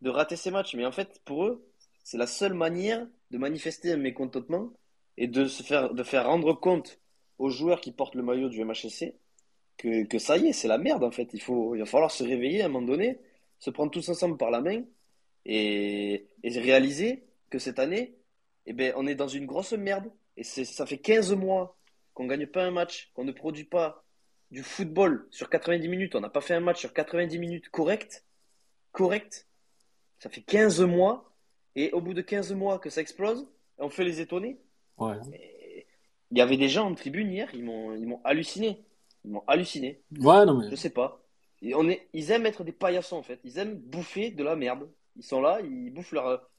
[0.00, 0.74] de rater ces matchs.
[0.74, 1.66] Mais en fait, pour eux,
[2.04, 4.72] c'est la seule manière de manifester un mécontentement
[5.16, 6.98] et de se faire, de faire rendre compte
[7.38, 9.14] aux joueurs qui portent le maillot du MHSC
[9.76, 11.30] que, que ça y est, c'est la merde en fait.
[11.32, 13.18] Il faut, il va falloir se réveiller à un moment donné,
[13.58, 14.82] se prendre tous ensemble par la main
[15.44, 18.14] et, et réaliser que cette année,
[18.66, 20.10] eh ben, on est dans une grosse merde.
[20.36, 21.76] Et ça fait 15 mois
[22.14, 24.04] qu'on gagne pas un match, qu'on ne produit pas
[24.50, 26.14] du football sur 90 minutes.
[26.14, 28.24] On n'a pas fait un match sur 90 minutes correct.
[28.92, 29.48] Correct.
[30.18, 31.32] Ça fait 15 mois.
[31.74, 33.48] Et au bout de 15 mois que ça explose,
[33.78, 34.60] on fait les étonner.
[34.98, 35.16] Ouais.
[36.30, 38.84] Il y avait des gens en tribune hier, ils m'ont, ils m'ont halluciné.
[39.24, 40.02] Ils m'ont halluciné.
[40.18, 40.70] Ouais, non mais.
[40.70, 41.22] Je sais pas.
[41.62, 43.40] Et on est, ils aiment être des paillassons en fait.
[43.44, 44.88] Ils aiment bouffer de la merde.
[45.16, 46.50] Ils sont là, ils bouffent leur,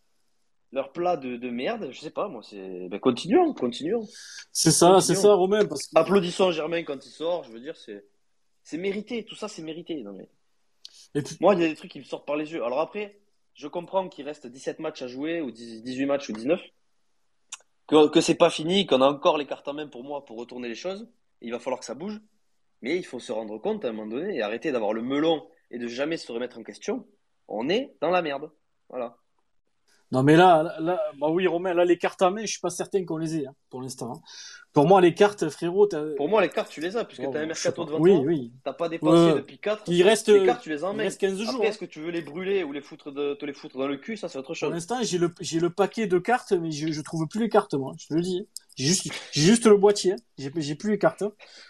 [0.73, 1.89] leur plat de, de merde.
[1.91, 2.89] Je sais pas, moi, c'est.
[2.89, 4.05] Ben, continuons, continuons.
[4.51, 5.91] C'est ça, c'est ça, Romain, parce que.
[5.95, 7.43] Applaudissons Germain quand il sort.
[7.43, 8.03] Je veux dire, c'est,
[8.63, 9.23] c'est mérité.
[9.23, 10.01] Tout ça, c'est mérité.
[10.03, 10.29] Non, mais...
[11.15, 12.63] Et puis, Moi, il y a des trucs qui me sortent par les yeux.
[12.63, 13.19] Alors après,
[13.53, 16.59] je comprends qu'il reste 17 matchs à jouer, ou 10 18 matchs, ou 19.
[17.87, 20.37] Que, que c'est pas fini, qu'on a encore les cartes en main pour moi pour
[20.37, 21.07] retourner les choses.
[21.41, 22.19] Il va falloir que ça bouge.
[22.81, 25.47] Mais il faut se rendre compte à un moment donné et arrêter d'avoir le melon
[25.71, 27.07] et de jamais se remettre en question,
[27.47, 28.51] on est dans la merde.
[28.89, 29.17] Voilà.
[30.13, 32.69] Non, mais là, là, bah oui, Romain, là, les cartes à main, je suis pas
[32.69, 34.13] certain qu'on les ait, hein, pour l'instant.
[34.15, 34.21] hein.
[34.71, 37.31] Pour moi, les cartes, frérot, t'as- Pour moi, les cartes, tu les as, puisque Oh,
[37.31, 37.87] tu as un mercato pas.
[37.91, 38.23] devant Oui, toi.
[38.25, 38.51] oui.
[38.63, 39.35] T'as pas dépensé Ouais.
[39.35, 39.83] depuis 4.
[39.87, 41.05] Il reste, Les cartes, tu les il emmènes.
[41.07, 41.55] reste 15 jours.
[41.55, 43.87] Après, est-ce que tu veux les brûler ou les foutre de, te les foutre dans
[43.87, 44.17] le cul?
[44.17, 44.71] Ça, c'est autre Pour chose.
[44.71, 47.73] l'instant, j'ai le, j'ai le paquet de cartes, mais je, je trouve plus les cartes,
[47.73, 47.93] moi.
[47.99, 48.39] Je te le dis.
[48.41, 48.45] hein.
[48.75, 50.15] J'ai juste, j'ai juste le boîtier.
[50.39, 51.23] J'ai, j'ai plus les cartes.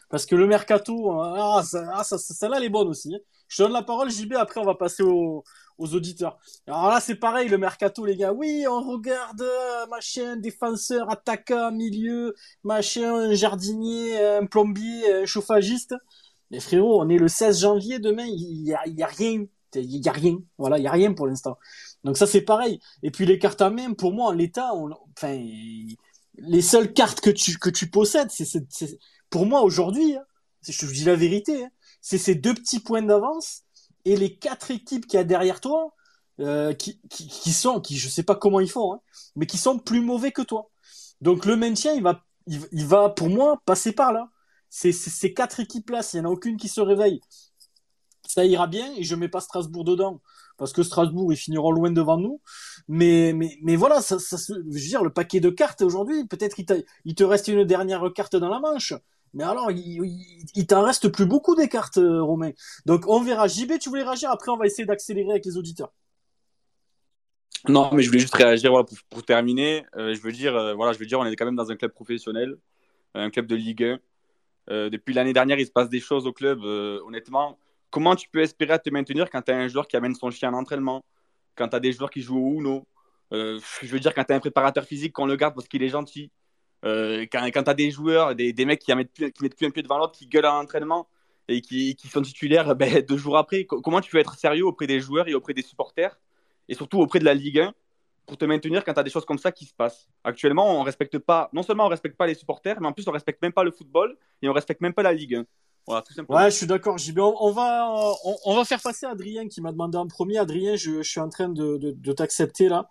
[0.10, 3.14] Parce que le mercato, euh, ah, ça, ah, ça, ça- celle-là, elle est bonne aussi.
[3.50, 5.44] Je te donne la parole, JB, après, on va passer aux,
[5.84, 6.38] aux auditeurs.
[6.68, 8.34] Alors là, c'est pareil, le mercato, les gars.
[8.34, 15.96] Oui, on regarde, euh, machin, défenseur, attaquant, milieu, machin, jardinier, plombier, chauffagiste.
[16.52, 19.46] Mais frérot, on est le 16 janvier, demain, il y a, rien.
[19.76, 20.38] Il y a rien.
[20.58, 21.58] Voilà, il y a rien pour l'instant.
[22.04, 22.80] Donc ça, c'est pareil.
[23.02, 24.72] Et puis les cartes à main, pour moi, en l'état,
[25.18, 25.36] enfin,
[26.38, 30.24] les seules cartes que tu, que tu possèdes, c'est, pour moi, aujourd'hui, hein,
[30.62, 31.70] je te dis la vérité, hein,
[32.02, 33.63] c'est ces deux petits points d'avance
[34.06, 35.94] et les quatre équipes qu'il y a derrière toi,
[36.40, 39.02] euh, qui, qui, qui sont, qui, je sais pas comment ils font, hein,
[39.36, 40.70] mais qui sont plus mauvais que toi.
[41.22, 44.30] Donc le maintien, il va, il, va, pour moi, passer par là.
[44.70, 47.22] Ces quatre équipes-là, s'il y en a aucune qui se réveille,
[48.28, 50.22] ça ira bien et je mets pas Strasbourg dedans
[50.58, 52.42] parce que Strasbourg ils finiront loin devant nous
[52.88, 57.16] mais mais mais voilà je veux dire le paquet de cartes aujourd'hui peut-être il, il
[57.16, 58.94] te reste une dernière carte dans la manche
[59.34, 62.52] mais alors il, t'en reste plus beaucoup des cartes euh, Romain
[62.86, 65.92] donc on verra JB tu voulais réagir après on va essayer d'accélérer avec les auditeurs
[67.70, 68.74] Non, mais je voulais juste réagir
[69.10, 69.86] pour, terminer.
[69.96, 71.78] Euh, je veux dire, euh, voilà, je veux dire, on est quand même dans un
[71.78, 72.58] club professionnel,
[73.14, 74.00] un club de Ligue 1.
[74.70, 76.64] Euh, depuis l'année dernière, il se passe des choses au club.
[76.64, 77.58] honnêtement,
[77.90, 80.54] comment tu peux espérer te maintenir quand tu as un joueur qui amène son chien
[80.54, 81.06] en entraînement,
[81.56, 82.86] quand tu as des joueurs qui jouent au Uno?
[83.32, 85.90] Je veux dire, quand tu as un préparateur physique, qu'on le garde parce qu'il est
[85.90, 86.32] gentil.
[86.84, 89.72] Euh, quand quand tu as des joueurs, des, mecs qui, mettent plus, mettent plus un
[89.72, 91.08] pied devant l'autre, qui gueulent à l'entraînement
[91.48, 94.88] et qui, sont titulaires ben, deux jours après, co- comment tu peux être sérieux auprès
[94.88, 96.20] des joueurs et auprès des supporters
[96.68, 97.74] et surtout auprès de la Ligue 1
[98.26, 100.10] pour te maintenir quand tu as des choses comme ça qui se passent?
[100.24, 103.12] Actuellement, on respecte pas, non seulement on respecte pas les supporters, mais en plus on
[103.12, 105.46] respecte même pas le football et on respecte même pas la Ligue 1.
[105.86, 106.40] Voilà, tout simplement.
[106.40, 108.14] ouais je suis d'accord on, va
[108.46, 111.50] on, va faire passer Adrien qui m'a demandé en premier Adrien je, suis en train
[111.50, 112.90] de t'accepter là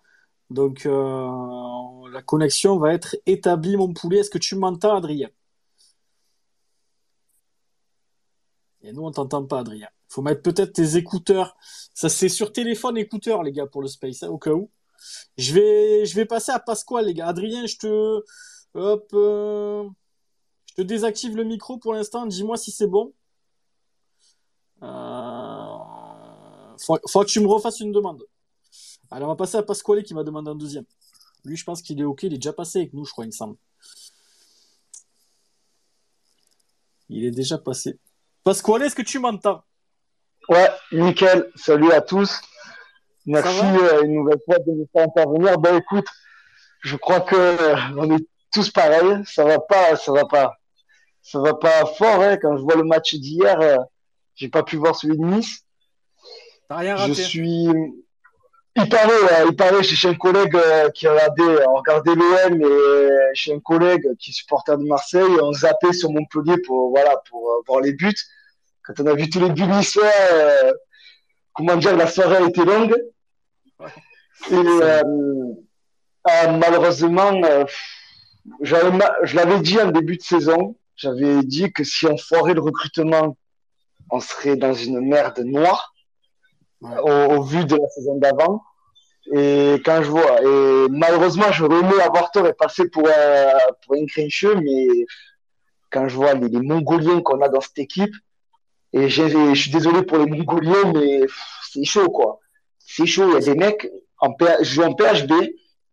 [0.53, 5.29] donc euh, la connexion va être établie mon poulet est-ce que tu m'entends Adrien?
[8.83, 9.87] Et nous, on t'entend pas, Adrien.
[10.09, 11.55] Faut mettre peut-être tes écouteurs.
[11.93, 14.69] Ça, c'est sur téléphone écouteur, les gars, pour le space, hein, au cas où.
[15.37, 17.27] Je vais, passer à Pasquale, les gars.
[17.27, 18.23] Adrien, je te,
[18.73, 19.89] hop, euh,
[20.69, 22.25] je te désactive le micro pour l'instant.
[22.25, 23.13] Dis-moi si c'est bon.
[24.83, 25.77] Euh,
[26.77, 28.23] faut que tu me refasses une demande.
[29.13, 30.85] Allez, on va passer à Pasquale qui m'a demandé un deuxième.
[31.45, 32.23] Lui, je pense qu'il est OK.
[32.23, 33.57] Il est déjà passé avec nous, je crois, il me semble.
[37.09, 37.99] Il est déjà passé.
[38.43, 39.63] Pasquale, est-ce que tu m'entends?
[40.49, 41.51] Ouais, nickel.
[41.55, 42.41] Salut à tous.
[43.27, 45.59] Merci euh, une nouvelle fois de nous faire intervenir.
[45.59, 46.07] Ben écoute,
[46.81, 49.21] je crois que euh, on est tous pareils.
[49.27, 50.57] Ça va pas, ça va pas,
[51.21, 52.19] ça va pas fort.
[52.19, 52.37] Hein.
[52.37, 53.77] Quand je vois le match d'hier, euh,
[54.33, 55.63] j'ai pas pu voir celui de Nice.
[56.67, 57.67] T'as rien Je suis.
[58.75, 62.65] Il paraît, euh, il paraît chez un collègue euh, qui regardait, on regardait l'OM et
[62.65, 67.17] euh, chez un collègue qui est supporter de Marseille, on zappait sur Montpellier pour voilà
[67.29, 68.15] pour euh, voir les buts.
[68.81, 70.73] Quand on a vu tous les buts niçois, euh,
[71.53, 72.95] comment dire, la soirée a été longue.
[74.49, 77.65] Et euh, euh, malheureusement, euh,
[78.61, 83.37] je l'avais dit en début de saison, j'avais dit que si on foirait le recrutement,
[84.09, 85.92] on serait dans une merde noire
[86.83, 86.99] Ouais.
[87.01, 88.61] au, au vu de la saison d'avant.
[89.31, 93.95] Et quand je vois, et malheureusement, j'aurais aimé avoir tort et passer pour un, pour
[93.95, 95.05] un grincheux, mais
[95.89, 98.13] quand je vois les, les Mongoliens qu'on a dans cette équipe,
[98.91, 101.21] et je suis désolé pour les Mongoliens, mais
[101.71, 102.39] c'est chaud, quoi.
[102.79, 103.29] C'est chaud.
[103.29, 105.31] Il y a des mecs, en P- je joue en PHB,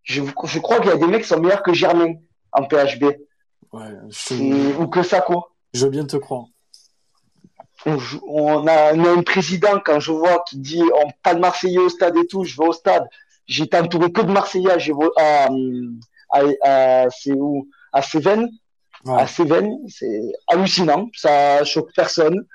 [0.03, 2.14] je, je crois qu'il y a des mecs qui sont meilleurs que Germain
[2.53, 3.05] en PHB.
[3.72, 5.53] Ouais, je, Ou que ça, quoi.
[5.72, 6.46] je veux bien te croire.
[7.87, 11.35] On, joue- on a, on a un président, quand je vois, qui dit on pas
[11.35, 13.07] de Marseillais au stade et tout, je vais au stade.
[13.47, 14.79] J'ai été entouré que de Marseillais.
[14.79, 15.49] J'ai vo- à,
[16.31, 17.69] à, à, c'est où?
[17.93, 18.49] À Cévennes.
[19.05, 19.21] Ouais.
[19.23, 21.09] À Cévennes, c'est hallucinant.
[21.14, 22.47] Ça choque personne.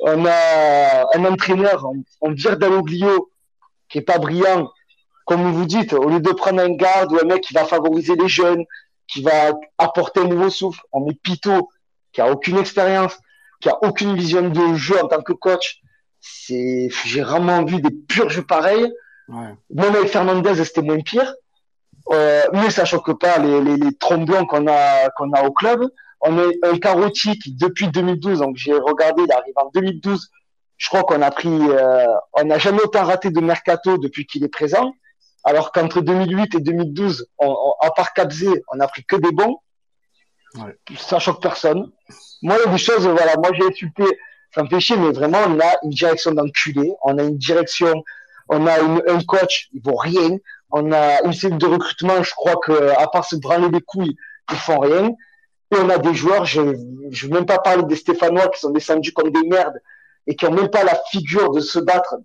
[0.00, 3.30] On a un entraîneur, on, on vire Dalloglio,
[3.88, 4.70] qui est pas brillant.
[5.26, 8.16] Comme vous dites, au lieu de prendre un garde ou un mec qui va favoriser
[8.16, 8.64] les jeunes,
[9.06, 11.68] qui va apporter un nouveau souffle, on met Pito,
[12.12, 13.16] qui a aucune expérience
[13.62, 15.80] qui a aucune vision de jeu en tant que coach.
[16.20, 18.92] C'est, j'ai rarement vu des purges pareilles.
[19.28, 19.54] Ouais.
[19.70, 21.32] Même avec Fernandez, c'était moins pire.
[22.10, 25.88] Euh, mais ça choque pas les, les, les tromblons qu'on a, qu'on a au club.
[26.20, 30.28] On a un Carotti qui, depuis 2012, donc j'ai regardé, il arrive en 2012
[30.76, 34.44] Je crois qu'on a pris, euh, on n'a jamais autant raté de mercato depuis qu'il
[34.44, 34.92] est présent.
[35.44, 39.58] Alors qu'entre 2008 et 2012, on, à part Capzé, on a pris que des bons.
[40.56, 40.76] Ouais.
[40.98, 41.90] Ça choque personne.
[42.42, 44.04] Moi, il y a des choses, voilà, moi j'ai insulté,
[44.54, 48.04] ça me fait chier, mais vraiment, on a une direction d'enculé, on a une direction,
[48.48, 50.36] on a un coach, il vaut rien,
[50.70, 54.16] on a une série de recrutement, je crois que, à part se branler les couilles,
[54.50, 55.10] ils font rien.
[55.70, 58.70] Et on a des joueurs, je ne veux même pas parler des Stéphanois qui sont
[58.70, 59.80] descendus comme des merdes
[60.26, 62.16] et qui ont même pas la figure de se battre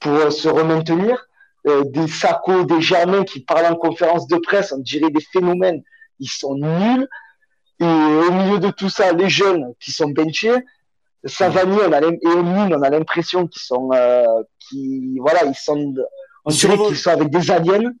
[0.00, 1.28] pour euh, se remaintenir.
[1.68, 5.82] Euh, des Sacco, des Germains qui parlent en conférence de presse, on dirait des phénomènes,
[6.18, 7.08] ils sont nuls.
[7.82, 10.54] Et au milieu de tout ça, les jeunes qui sont benchés,
[11.24, 15.94] Savani on a et Omine, on a l'impression qu'ils sont, euh, qui, voilà, ils sont,
[16.44, 17.92] on dirait qu'ils sont avec des aliens.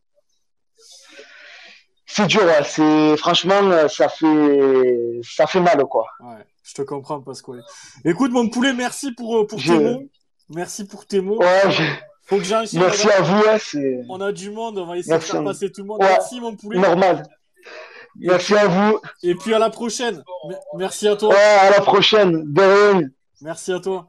[2.06, 2.62] C'est dur, ouais.
[2.64, 6.06] c'est franchement, ça fait, ça fait mal, quoi.
[6.20, 7.62] Ouais, je te comprends, Pascal.
[8.04, 10.04] Écoute, mon poulet, merci pour, euh, tes mots.
[10.50, 11.38] Merci pour tes mots.
[11.38, 11.62] Ouais,
[12.24, 15.42] Faut que Merci à vous, ouais, On a du monde, on va essayer de faire
[15.42, 15.98] passer tout le monde.
[16.00, 16.78] merci, mon poulet.
[16.78, 17.24] Normal.
[18.16, 19.00] Merci à vous.
[19.22, 20.22] Et puis à la prochaine.
[20.76, 21.30] Merci à toi.
[21.30, 22.52] Ouais, à la prochaine.
[22.52, 24.06] De Merci à toi.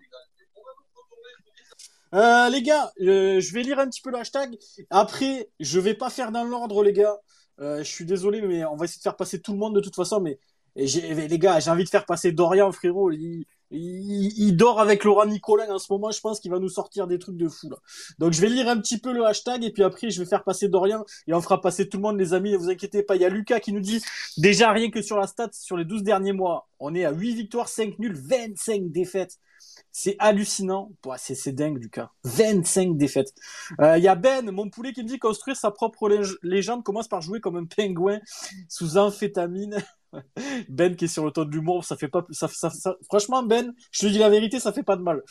[2.13, 4.55] Euh, les gars, euh, je vais lire un petit peu le hashtag.
[4.91, 7.17] Après, je vais pas faire dans l'ordre, les gars.
[7.59, 9.79] Euh, je suis désolé, mais on va essayer de faire passer tout le monde de
[9.79, 10.19] toute façon.
[10.19, 10.39] Mais
[10.75, 13.11] les gars, j'ai envie de faire passer Dorian, frérot.
[13.11, 16.11] Il, il, dort avec Laurent Nicolin en ce moment.
[16.11, 17.69] Je pense qu'il va nous sortir des trucs de fou.
[18.19, 20.43] Donc je vais lire un petit peu le hashtag et puis après je vais faire
[20.43, 22.51] passer Dorian et on fera passer tout le monde, les amis.
[22.51, 23.15] Ne vous inquiétez pas.
[23.15, 24.01] Il y a Lucas qui nous dit
[24.37, 27.35] déjà rien que sur la stat sur les 12 derniers mois, on est à 8
[27.35, 29.39] victoires, 5 nuls, 25 défaites.
[29.91, 30.91] C'est hallucinant.
[31.17, 32.09] c'est dingue, Lucas.
[32.23, 33.33] 25 défaites.
[33.79, 36.09] Euh, Il y a Ben, mon poulet, qui me dit construire sa propre
[36.41, 38.19] légende commence par jouer comme un pingouin
[38.67, 39.77] sous amphétamine.
[40.69, 42.49] ben qui est sur le ton de l'humour, ça fait pas ça,
[43.05, 45.21] franchement Ben, je te dis la vérité, ça fait pas de mal.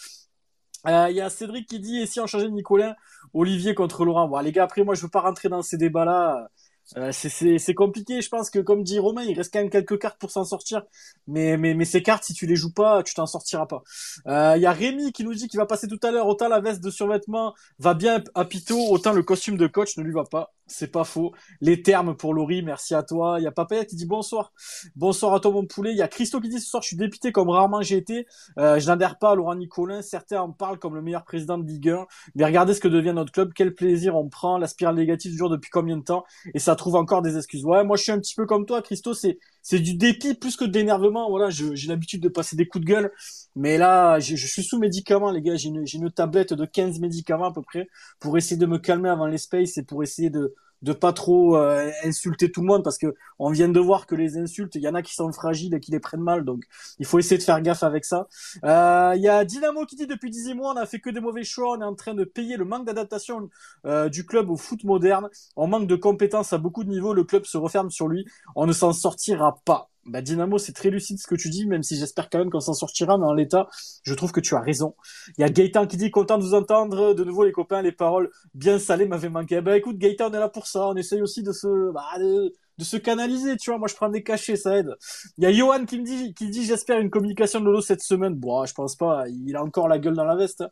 [0.85, 2.97] Il euh, y a Cédric qui dit et si on changeait Nicolas,
[3.35, 4.29] Olivier contre Laurent.
[4.29, 6.49] Bon, les gars, après moi je veux pas rentrer dans ces débats là.
[6.97, 10.19] Euh, c'est compliqué, je pense que comme dit Romain, il reste quand même quelques cartes
[10.19, 10.83] pour s'en sortir.
[11.27, 13.83] Mais, mais, mais ces cartes, si tu les joues pas, tu t'en sortiras pas.
[14.27, 16.49] Il euh, y a Rémi qui nous dit qu'il va passer tout à l'heure, autant
[16.49, 20.13] la veste de survêtement va bien à Pito, autant le costume de coach ne lui
[20.13, 20.53] va pas.
[20.73, 21.33] C'est pas faux.
[21.61, 23.37] Les termes pour Laurie, merci à toi.
[23.39, 24.53] Il y a Papaya qui dit bonsoir.
[24.97, 25.91] Bonsoir à toi mon poulet.
[25.91, 28.27] Il y a Christo qui dit ce soir je suis dépité comme rarement j'ai été.
[28.59, 30.01] Euh, je n'adhère pas à Laurent Nicolin.
[30.01, 32.07] Certains en parlent comme le meilleur président de Ligue 1.
[32.37, 33.53] Mais regardez ce que devient notre club.
[33.55, 34.57] Quel plaisir on prend.
[34.57, 36.25] La spirale négative dure depuis combien de temps?
[36.55, 37.65] Et ça trouve encore des excuses.
[37.65, 39.15] Ouais, moi je suis un petit peu comme toi, Christo.
[39.15, 41.31] C'est c'est du dépit plus que d'énervement.
[41.31, 43.13] Voilà, j'ai l'habitude de passer des coups de gueule.
[43.57, 45.57] Mais là, je, suis sous médicaments, les gars.
[45.57, 49.09] J'ai une, une tablette de 15 médicaments à peu près pour essayer de me calmer
[49.09, 52.85] avant les spaces et pour essayer de, de pas trop euh, insulter tout le monde
[52.85, 55.33] parce que on vient de voir que les insultes, il y en a qui sont
[55.33, 56.65] fragiles et qui les prennent mal, donc
[56.99, 58.29] il faut essayer de faire gaffe avec ça.
[58.65, 61.21] Euh, il y a Dynamo qui dit depuis 10 mois on a fait que des
[61.21, 63.49] mauvais choix, on est en train de payer le manque d'adaptation
[63.87, 67.25] euh, du club au foot moderne, on manque de compétences à beaucoup de niveaux, le
[67.25, 69.92] club se referme sur lui, on ne s'en sortira pas.
[70.05, 72.61] Bah, Dynamo, c'est très lucide ce que tu dis, même si j'espère quand même qu'on
[72.61, 73.69] s'en sortira, mais en l'état,
[74.03, 74.97] je trouve que tu as raison.
[75.39, 77.93] Il y a Gaëtan qui dit content de vous entendre, de nouveau les copains, les
[77.93, 79.61] paroles bien salées m'avaient manqué.
[79.61, 82.53] Bah écoute, Gaëtan, on est là pour ça, on essaye aussi de se, bah, de,
[82.81, 83.79] se canaliser, tu vois.
[83.79, 84.91] Moi, je prends des cachets, ça aide.
[85.39, 88.03] Il y a Johan qui me dit, qui dit, j'espère une communication de Lolo cette
[88.03, 88.35] semaine.
[88.35, 90.65] Bon, je pense pas, il a encore la gueule dans la veste.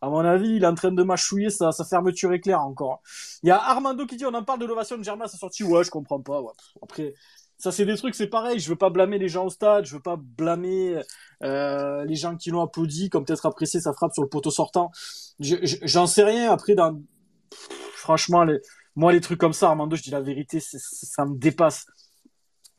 [0.00, 3.02] À mon avis, il est en train de mâchouiller sa, fermeture éclair encore.
[3.42, 5.62] Il y a Armando qui dit, on en parle de l'ovation de Germain sa sortie.
[5.64, 6.40] Ouais, je comprends pas.
[6.80, 7.12] Après,
[7.58, 8.60] ça c'est des trucs, c'est pareil.
[8.60, 11.02] Je veux pas blâmer les gens au stade, je veux pas blâmer
[11.42, 14.90] euh, les gens qui l'ont applaudi, comme peut-être apprécié sa frappe sur le poteau sortant.
[15.40, 16.52] J'en sais rien.
[16.52, 17.00] Après, dans...
[17.94, 18.46] franchement,
[18.94, 21.86] moi les trucs comme ça, Armando, je dis la vérité, ça me dépasse.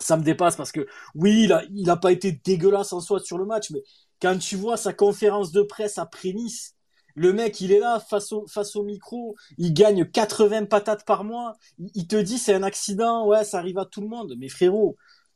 [0.01, 3.19] Ça me dépasse parce que oui, il a, il a pas été dégueulasse en soi
[3.19, 3.83] sur le match, mais
[4.21, 6.75] quand tu vois sa conférence de presse après Nice,
[7.19, 11.57] le mec, il est là face au, micro, il gagne 80 patates par mois.
[11.93, 14.35] Il, te dit c'est un accident, ouais, ça arrive à tout le monde.
[14.37, 14.95] Mais frérot,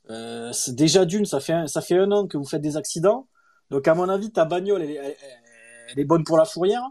[0.09, 2.77] euh, c'est déjà d'une, ça fait un, ça fait un an que vous faites des
[2.77, 3.27] accidents.
[3.69, 5.17] Donc à mon avis, ta bagnole, elle,
[5.97, 6.87] est bonne pour la fourrière.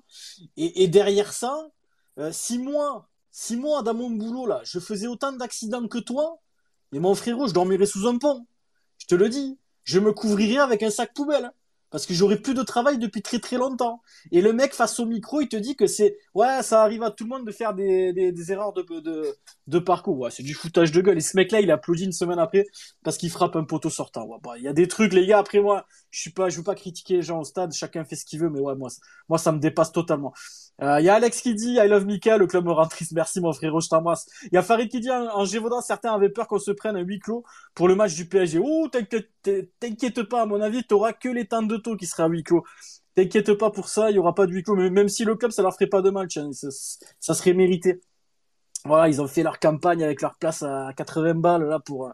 [0.59, 1.57] Et, derrière ça,
[2.19, 6.39] euh, six mois, six mois dans mon boulot là, je faisais autant d'accidents que toi.
[6.93, 8.47] Et mon frérot, je dormirais sous un pont.
[8.99, 9.59] Je te le dis.
[9.85, 11.51] Je me couvrirais avec un sac poubelle
[11.93, 14.03] parce que j'aurais plus de travail depuis très très longtemps.
[14.33, 17.11] Et le mec face au micro, il te dit que c'est ouais, ça arrive à
[17.13, 19.37] tout le monde de faire des, des, erreurs de, de,
[19.69, 20.19] de parcours.
[20.19, 21.19] Ouais, c'est du foutage de gueule.
[21.19, 22.67] Et ce mec-là, il applaudit une semaine après
[23.05, 24.25] parce qu'il frappe un poteau sortant.
[24.25, 25.39] Ouais, bah, il y a des trucs, les gars.
[25.39, 27.73] Après moi, je suis pas, je veux pas critiquer les gens au stade.
[27.73, 28.89] Chacun fait ce qu'il veut, mais ouais, moi,
[29.29, 30.33] moi, ça me dépasse totalement.
[30.83, 33.13] Il euh, y a Alex qui dit I love Mika, le club me rend triste.
[33.13, 34.27] Merci mon frérot, je t'embrasse.
[34.47, 37.03] Il y a Farid qui dit en, Gévaudan, certains avaient peur qu'on se prenne un
[37.03, 37.45] huis clos
[37.77, 38.59] pour le match du PSG.
[38.61, 42.29] Oh, t'inquiète pas, à mon avis, t'auras que les temps de taux qui sera à
[42.29, 42.65] huis clos.
[43.15, 44.75] t'inquiète pas pour ça, il y aura pas de huis clos.
[44.75, 46.69] Mais même si le club, ça leur ferait pas de mal, ça,
[47.21, 48.01] ça, serait mérité.
[48.85, 52.11] Voilà, ils ont fait leur campagne avec leur place à 80 balles là pour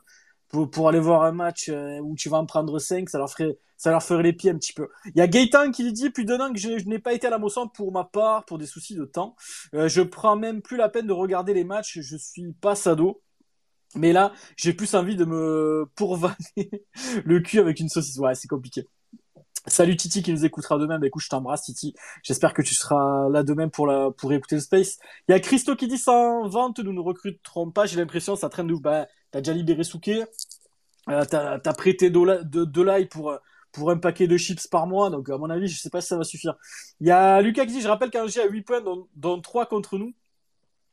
[0.48, 3.30] pour, pour aller voir un match euh, où tu vas en prendre 5, ça leur
[3.30, 4.88] ferait ça leur ferait les pieds un petit peu.
[5.06, 7.30] Il y a Gaëtan qui dit plus d'un an que je, n'ai pas été à
[7.30, 9.37] la Mosson pour ma part, pour des soucis de temps.
[9.72, 13.22] Euh, je prends même plus la peine de regarder les matchs, je suis pas sado.
[13.94, 16.34] Mais là, j'ai plus envie de me pourvaner
[17.24, 18.18] le cul avec une saucisse.
[18.18, 18.87] Ouais, c'est compliqué.
[19.66, 20.98] Salut Titi qui nous écoutera demain.
[20.98, 21.94] Bah écoute, je t'embrasse Titi.
[22.22, 24.98] J'espère que tu seras là demain pour la pour écouter le space.
[25.28, 27.87] Il y a Christo qui dit sans vente, nous ne recruterons pas.
[27.87, 28.80] J'ai l'impression ça traîne de ouf.
[28.80, 30.24] Bah t'as déjà libéré Souquet,
[31.08, 35.10] euh, t'as as prêté de, l'ail pour un paquet de chips par mois.
[35.10, 36.56] Donc à mon avis, je sais pas si ça va suffire.
[37.00, 39.66] Il y a Lucas qui dit, je rappelle qu'Angers a 8 points dont, dont 3
[39.66, 40.14] contre nous.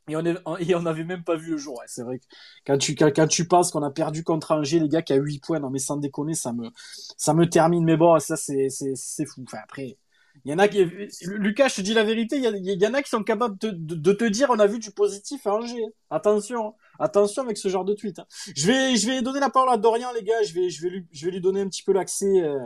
[0.08, 1.78] Et on, est, et on avait même pas vu le jour.
[1.80, 2.24] Ouais, c'est vrai que
[2.64, 2.78] quand
[3.26, 5.80] tu, penses qu'on a perdu contre Angers, les gars, qui a 8 points, non mais
[5.80, 7.84] sans déconner, ça me, termine.
[7.84, 9.42] Mais bon, ça c'est, c'est, c'est fou.
[9.44, 9.98] Enfin après,
[10.46, 10.84] il y en a qui,
[11.24, 14.12] Lucas, je te dis la vérité, il y, en a qui sont capables de, de,
[14.12, 15.88] te dire, on a vu du positif à Angers.
[16.08, 18.20] Attention, attention avec ce genre de tweet.
[18.20, 18.26] Hein.
[18.54, 20.40] Je vais, je vais donner la parole à Dorian, les gars.
[20.44, 22.42] Je vais, je vais lui, je vais lui donner un petit peu l'accès.
[22.42, 22.60] Euh,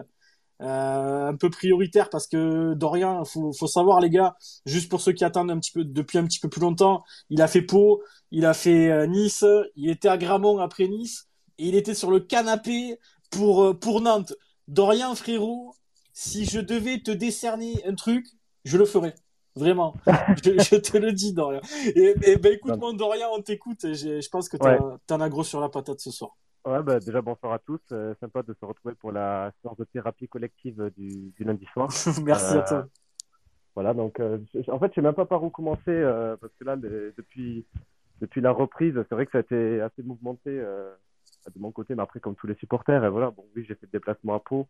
[0.61, 5.13] euh, un peu prioritaire parce que Dorian, faut, faut savoir les gars, juste pour ceux
[5.13, 8.03] qui attendent un petit peu depuis un petit peu plus longtemps, il a fait Pau,
[8.31, 9.43] il a fait euh, Nice,
[9.77, 12.99] il était à Gramont après Nice et il était sur le canapé
[13.31, 14.35] pour pour Nantes.
[14.69, 15.75] Dorian frérot,
[16.13, 18.27] si je devais te décerner un truc,
[18.65, 19.15] je le ferais.
[19.57, 19.95] Vraiment.
[20.07, 21.61] je, te le dis, Dorian.
[21.95, 23.81] Et, et ben, écoute, mon Dorian, on t'écoute.
[23.83, 24.57] Je, je pense que
[25.07, 26.37] t'en as gros sur la patate ce soir.
[26.67, 27.81] Ouais, bah, déjà bonsoir à tous.
[27.93, 31.89] Euh, sympa de se retrouver pour la séance de thérapie collective du, du lundi soir.
[32.25, 32.79] Merci à toi.
[32.79, 32.85] Euh,
[33.75, 36.03] voilà, donc euh, en fait, je sais même pas par où commencer
[36.41, 37.65] parce que là, depuis
[38.21, 42.03] depuis la reprise, c'est vrai que ça a été assez mouvementé de mon côté, mais
[42.03, 44.69] après comme tous les supporters, et voilà, bon oui, j'ai fait le déplacement à Pau.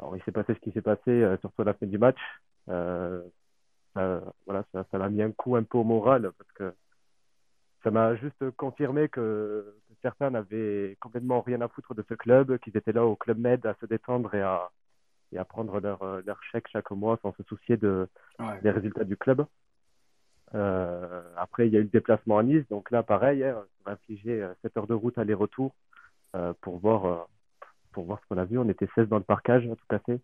[0.00, 2.18] Alors il s'est passé ce qui s'est passé, surtout à la fin du match.
[2.66, 6.74] voilà, ça, ça m'a mis un coup un peu au moral parce que
[7.84, 12.76] ça m'a juste confirmé que, certains n'avaient complètement rien à foutre de ce club, qu'ils
[12.76, 14.70] étaient là au Club Med à se détendre et à,
[15.32, 18.08] et à prendre leur, leur chèque chaque mois sans se soucier de,
[18.62, 19.44] des résultats du club.
[20.54, 23.90] Euh, après, il y a eu le déplacement à Nice, donc là, pareil, hein, on
[23.90, 25.74] va infliger 7 heures de route aller-retour
[26.34, 27.18] euh, pour voir euh,
[27.92, 28.58] pour voir ce qu'on a vu.
[28.58, 30.20] On était 16 dans le parcage, tout à fait.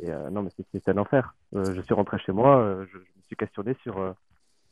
[0.00, 1.34] Et euh, non, mais c'était un enfer.
[1.54, 4.14] Euh, je suis rentré chez moi, je, je, me suis questionné sur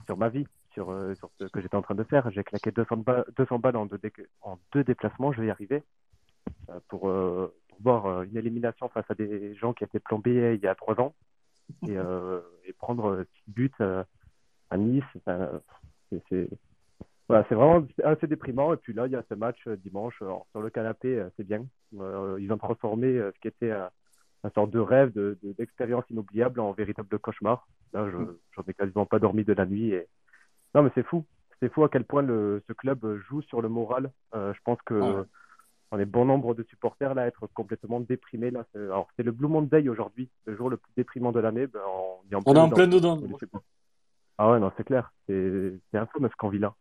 [0.07, 0.47] sur ma vie
[0.79, 2.31] sur, euh, sur ce que j'étais en train de faire.
[2.31, 3.05] J'ai claqué 200,
[3.37, 4.01] 200 balles en deux,
[4.43, 5.83] en deux déplacements, je vais y arriver,
[6.71, 10.65] euh, pour, euh, pour, voir une élimination face à des gens qui étaient plombés il
[10.65, 11.15] y a trois ans
[11.87, 11.95] et,
[12.65, 13.71] et prendre six buts
[14.71, 15.05] à Nice.
[16.29, 16.49] c'est
[17.29, 18.73] voilà, c'est vraiment assez déprimant.
[18.73, 21.65] Et puis là, il y a ce match dimanche sur le canapé, c'est bien.
[21.93, 27.19] Ils ont transformé ce qui était un sorte de rêve, d'expérience de, inoubliable en véritable
[27.19, 27.67] cauchemar.
[27.93, 30.07] Là, je n'en ai quasiment pas dormi de la nuit et,
[30.75, 31.25] non, mais c'est fou.
[31.61, 34.13] C'est fou à quel point le, ce club joue sur le moral.
[34.35, 35.27] Euh, je pense que
[35.91, 38.51] on est bon nombre de supporters là à être complètement déprimés.
[38.51, 38.65] Là.
[38.75, 41.67] Alors, c'est le Blue Monday aujourd'hui, le jour le plus déprimant de l'année.
[41.67, 43.19] Ben, on, est en, on est en plein dedans.
[44.37, 45.13] Ah ouais, non, c'est clair.
[45.27, 46.75] C'est un peu ce qu'on vit là.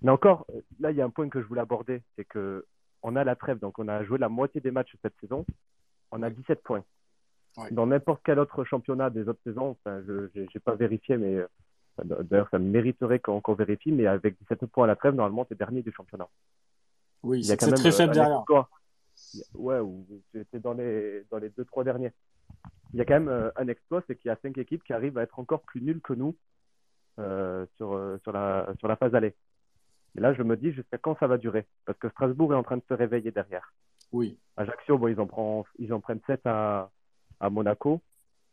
[0.00, 0.46] Mais encore,
[0.80, 2.02] là, il y a un point que je voulais aborder.
[2.16, 2.64] C'est que
[3.02, 5.44] on a la trêve, donc on a joué la moitié des matchs cette saison.
[6.10, 6.84] On a 17 points.
[7.70, 11.46] Dans n'importe quel autre championnat des autres saisons, enfin, je n'ai pas vérifié, mais euh,
[12.02, 15.56] D'ailleurs, ça mériterait qu'on vérifie, mais avec 17 points à la trêve, normalement, tu es
[15.56, 16.28] dernier du championnat.
[17.22, 18.44] Oui, c'est très euh, faible derrière.
[19.54, 22.12] Ouais, ou tu étais dans les, dans les 2-3 derniers.
[22.92, 24.92] Il y a quand même euh, un exploit, c'est qu'il y a 5 équipes qui
[24.92, 26.34] arrivent à être encore plus nulles que nous
[27.18, 29.34] euh, sur, sur, la, sur la phase aller.
[30.16, 31.66] Et là, je me dis jusqu'à quand ça va durer?
[31.86, 33.72] Parce que Strasbourg est en train de se réveiller derrière.
[34.12, 34.38] Oui.
[34.56, 36.90] Ajaccio, bon, ils en, prennent, ils en prennent 7 à,
[37.40, 38.00] à Monaco.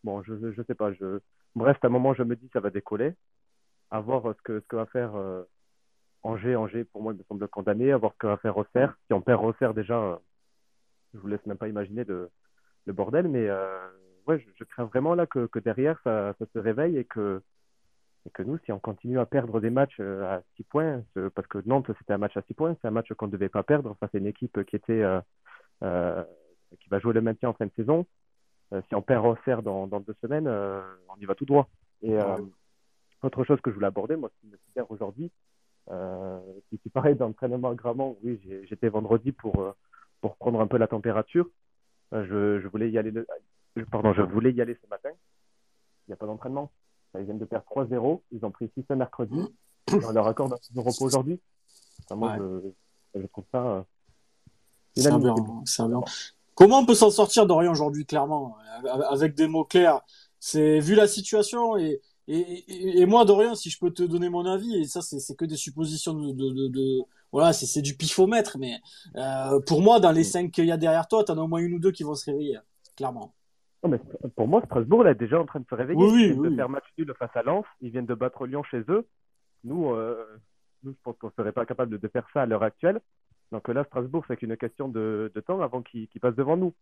[0.03, 0.93] Bon, je ne sais pas.
[0.93, 1.19] Je,
[1.55, 3.13] Bref, à un moment, je me dis ça va décoller.
[3.91, 5.43] À voir ce que, ce que va faire euh,
[6.23, 6.55] Angers.
[6.55, 7.91] Angers, pour moi, il me semble condamné.
[7.91, 8.95] À voir ce que va faire Auxerre.
[9.07, 10.15] Si on perd Auxerre, déjà, euh,
[11.13, 12.29] je vous laisse même pas imaginer le,
[12.85, 13.27] le bordel.
[13.27, 13.79] Mais euh,
[14.27, 17.41] ouais, je, crains vraiment là que, que derrière, ça, ça, se réveille et que,
[18.29, 21.03] et que nous, si on continue à perdre des matchs à 6 points,
[21.35, 23.49] parce que Nantes, c'était un match à 6 points, c'est un match qu'on ne devait
[23.49, 23.97] pas perdre.
[23.99, 25.03] Ça, c'est une équipe qui était
[25.81, 28.05] qui va jouer le maintien en fin de saison.
[28.73, 31.69] Euh, si on perd Auxerre dans, dans deux semaines, euh, on y va tout droit.
[32.01, 32.37] Et euh,
[33.23, 35.31] autre chose que je voulais aborder, moi, ce qui me sidère aujourd'hui,
[35.89, 39.73] euh, qui, paraît d'entraînement Gramont, oui, j'étais vendredi pour,
[40.21, 41.49] pour prendre un peu la température.
[42.11, 43.25] je, je voulais y aller, le,
[43.91, 45.09] pardon, je voulais y aller ce matin.
[46.07, 46.71] Il n'y a pas d'entraînement.
[47.17, 48.21] Ils viennent de perdre 3-0.
[48.31, 49.39] Ils ont pris 6 mercredi.
[49.91, 51.39] On leur accorde un de repos aujourd'hui.
[52.05, 53.85] Enfin, moi, je, je, trouve ça.
[54.95, 55.03] c'est.
[55.03, 56.01] C'est bien.
[56.55, 58.57] Comment on peut s'en sortir d'Orient aujourd'hui, clairement,
[59.09, 60.01] avec des mots clairs?
[60.41, 64.45] C'est vu la situation et, et, et, moi, Dorian, si je peux te donner mon
[64.45, 67.01] avis, et ça, c'est que des suppositions de, de, de,
[67.31, 68.79] voilà, c'est du pifomètre, mais
[69.15, 71.59] euh, pour moi, dans les cinq qu'il y a derrière toi, t'en as au moins
[71.59, 72.59] une ou deux qui vont se réveiller,
[72.95, 73.33] clairement.
[73.83, 73.99] Non, mais
[74.35, 76.03] pour moi, Strasbourg là, est déjà en train de se réveiller.
[76.03, 77.65] Oui, ils viennent de faire match nul face à Lens.
[77.81, 79.07] Ils viennent de battre Lyon chez eux.
[79.63, 80.25] Nous, euh,
[80.83, 82.99] nous je pense qu'on serait pas capable de, faire ça à l'heure actuelle.
[83.51, 86.73] Donc là, Strasbourg, c'est qu'une question de, de, temps avant qu'ils passent devant nous.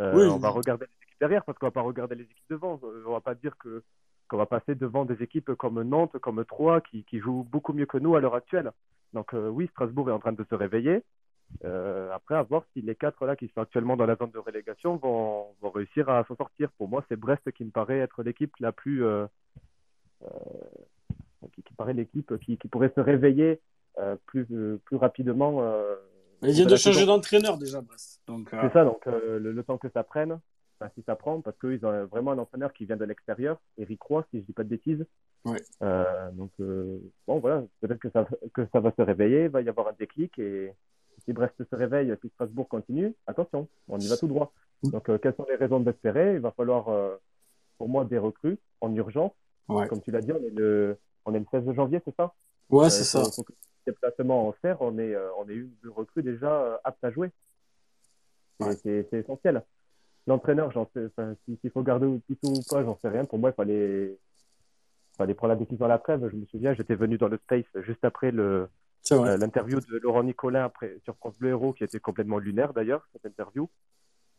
[0.00, 2.80] Euh, on va regarder les équipes derrière parce qu'on va pas regarder les équipes devant.
[3.06, 3.82] On va pas dire que
[4.28, 7.86] qu'on va passer devant des équipes comme Nantes, comme Troyes, qui, qui jouent beaucoup mieux
[7.86, 8.72] que nous à l'heure actuelle.
[9.12, 11.02] Donc euh, oui, Strasbourg est en train de se réveiller.
[11.64, 14.38] Euh, après, à voir si les quatre là qui sont actuellement dans la zone de
[14.38, 16.70] relégation vont, vont réussir à s'en sortir.
[16.78, 19.26] Pour moi, c'est Brest qui me paraît être l'équipe la plus, euh,
[21.54, 23.60] qui, qui, paraît l'équipe qui, qui, pourrait se réveiller
[24.26, 24.46] plus,
[24.84, 25.62] plus rapidement.
[26.42, 28.22] Mais il vient de changer d'entraîneur déjà, Brest.
[28.26, 30.38] C'est ça, donc le, temps que ça prenne,
[30.94, 34.24] si ça prend, parce qu'ils ont vraiment un entraîneur qui vient de l'extérieur, Eric Roy,
[34.30, 35.04] si je dis pas de bêtises.
[35.44, 35.60] Ouais.
[35.82, 39.62] Euh, donc, euh, bon, voilà, peut-être que ça, que ça va se réveiller, il va
[39.62, 40.72] y avoir un déclic, et
[41.28, 44.52] si Brest se réveille et si Strasbourg continue, attention, on y va tout droit.
[44.82, 47.16] Donc, euh, quelles sont les raisons d'espérer Il va falloir, euh,
[47.76, 49.32] pour moi, des recrues en urgence.
[49.68, 49.86] Ouais.
[49.88, 52.32] Comme tu l'as dit, on est, le, on est le 16 janvier, c'est ça?
[52.70, 53.22] Ouais, c'est ça.
[53.86, 57.30] Déplacement en serre, on est, on est une de recrues déjà apte à jouer.
[58.60, 58.74] Ouais.
[58.82, 59.62] C'est essentiel.
[60.26, 63.24] L'entraîneur, j'en sais, enfin, s'il faut garder titre ou pas, j'en sais rien.
[63.24, 64.18] Pour moi, il fallait,
[65.16, 66.26] fallait prendre la décision à la trêve.
[66.30, 68.66] Je me souviens, j'étais venu dans le Space juste après le, euh,
[69.10, 73.26] l'interview de Laurent Nicolin après, sur France Bleu Héros, qui était complètement lunaire d'ailleurs, cette
[73.26, 73.68] interview.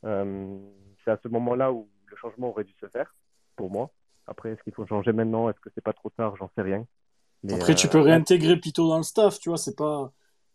[0.06, 0.58] Euh,
[1.04, 3.16] c'est à ce moment-là où le changement aurait dû se faire,
[3.56, 3.92] pour moi.
[4.28, 5.50] Après, est-ce qu'il faut changer maintenant?
[5.50, 6.36] Est-ce que c'est pas trop tard?
[6.38, 6.86] J'en sais rien.
[7.44, 10.12] Mais, Après, tu peux euh, réintégrer plutôt dans le staff, tu vois, c'est pas.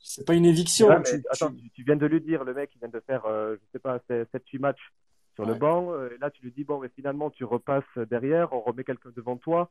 [0.07, 0.87] C'est pas une éviction.
[1.03, 1.83] tu, attends, tu...
[1.83, 4.93] viens de lui dire, le mec, il vient de faire, je sais pas, 7-8 matchs
[5.35, 5.93] sur le banc.
[5.93, 9.11] Euh, et là, tu lui dis, bon, mais finalement, tu repasses derrière, on remet quelqu'un
[9.15, 9.71] devant toi.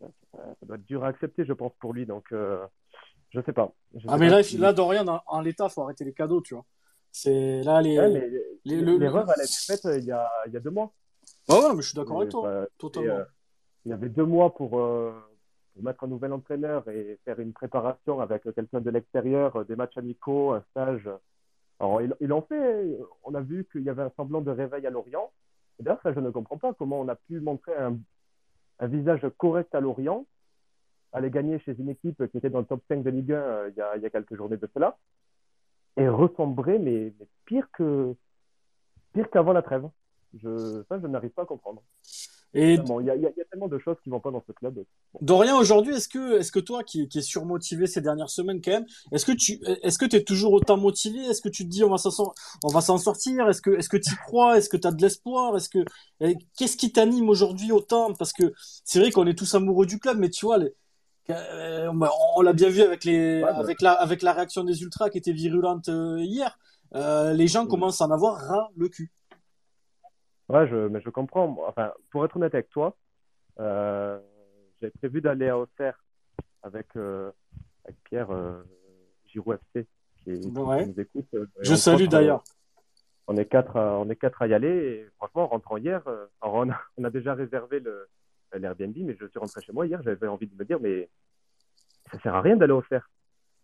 [0.00, 0.08] Ça,
[0.62, 2.06] doit être dur à accepter, je pense, pour lui.
[2.06, 2.64] Donc, euh,
[3.30, 3.72] je sais pas.
[3.94, 6.64] Je ah, mais là, là, Dorian, en, l'état, faut arrêter les cadeaux, tu vois.
[7.12, 7.94] C'est là les.
[8.64, 10.92] L'erreur, elle a été faite euh, il, y a, il y a deux mois.
[11.48, 12.42] Ouais, ouais, mais je suis d'accord avec toi.
[12.42, 13.24] Bah, totalement.
[13.84, 18.20] il y avait deux mois pour, pour, mettre un nouvel entraîneur et faire une préparation
[18.20, 21.08] avec quelqu'un de l'extérieur, des matchs amicaux, un stage.
[21.78, 24.90] Alors, il, en fait, on a vu qu'il y avait un semblant de réveil à
[24.90, 25.30] Lorient.
[25.78, 27.98] D'ailleurs, ça, je ne comprends pas comment on a pu montrer un,
[28.78, 30.26] un visage correct à Lorient,
[31.12, 33.70] aller gagner chez une équipe qui était dans le top 5 de Ligue 1 euh,
[33.96, 34.98] il, y a, quelques journées de cela,
[35.96, 38.14] et ressembler, mais, mais pire que
[39.12, 39.88] pire qu'avant la trêve.
[40.34, 41.82] Je, ça, je n'arrive pas à comprendre.
[42.58, 44.82] Et il y, y, a tellement de choses qui vont pas dans ce club.
[45.20, 48.70] Dorian, aujourd'hui, est-ce que, est-ce que toi, qui, qui est surmotivé ces dernières semaines quand
[48.70, 51.20] même, est-ce que tu, est-ce que tu es toujours autant motivé?
[51.20, 52.32] Est-ce que tu te dis on va s'en,
[52.64, 53.46] on va s'en sortir?
[53.48, 54.56] Est-ce que, est-ce que tu y crois?
[54.56, 55.54] Est-ce que tu as de l'espoir?
[55.56, 55.84] Est-ce que,
[56.56, 58.14] qu'est-ce qui t'anime aujourd'hui autant?
[58.14, 58.54] Parce que
[58.84, 60.72] c'est vrai qu'on est tous amoureux du club, mais tu vois, les,
[61.30, 61.90] euh,
[62.36, 63.54] on l'a bien vu avec les, bah.
[63.56, 66.58] avec la, avec la réaction des ultras qui était virulente euh, hier.
[66.94, 69.10] Euh, les gens commencent à en avoir ras le cul.
[70.48, 71.56] Ouais, je, mais je comprends.
[71.66, 72.96] Enfin, pour être honnête avec toi,
[73.58, 74.18] euh,
[74.80, 76.04] j'ai prévu d'aller à Auxerre
[76.62, 77.30] avec, euh,
[77.84, 78.62] avec Pierre euh,
[79.26, 79.86] Giroud FC
[80.22, 80.86] qui, ouais.
[80.86, 81.26] nous écoute.
[81.60, 82.44] je salue d'ailleurs.
[83.28, 86.02] On est quatre, à, on est quatre à y aller et franchement, en rentrant hier,
[86.42, 87.82] on, a, on a déjà réservé
[88.52, 91.08] l'Airbnb, mais je suis rentré chez moi hier, j'avais envie de me dire, mais
[92.12, 92.84] ça sert à rien d'aller au.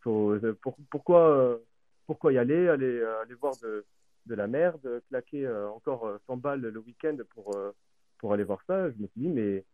[0.00, 1.60] Faut, pour, pourquoi,
[2.06, 3.84] pourquoi y aller, aller, aller voir de
[4.26, 7.72] de la merde, claquer euh, encore 100 euh, balles le week-end pour, euh,
[8.18, 8.90] pour aller voir ça.
[8.90, 9.64] Je me suis dit, mais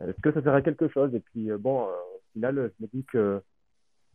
[0.00, 1.14] est-ce que ça sert à quelque chose?
[1.14, 3.42] Et puis, bon, au final, je me dis que,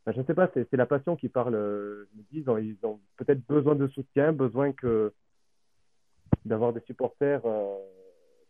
[0.07, 1.53] je ne sais pas, c'est la passion qui parle.
[1.53, 5.13] Je me dis, ils ont, peut-être besoin de soutien, besoin que
[6.45, 7.41] d'avoir des supporters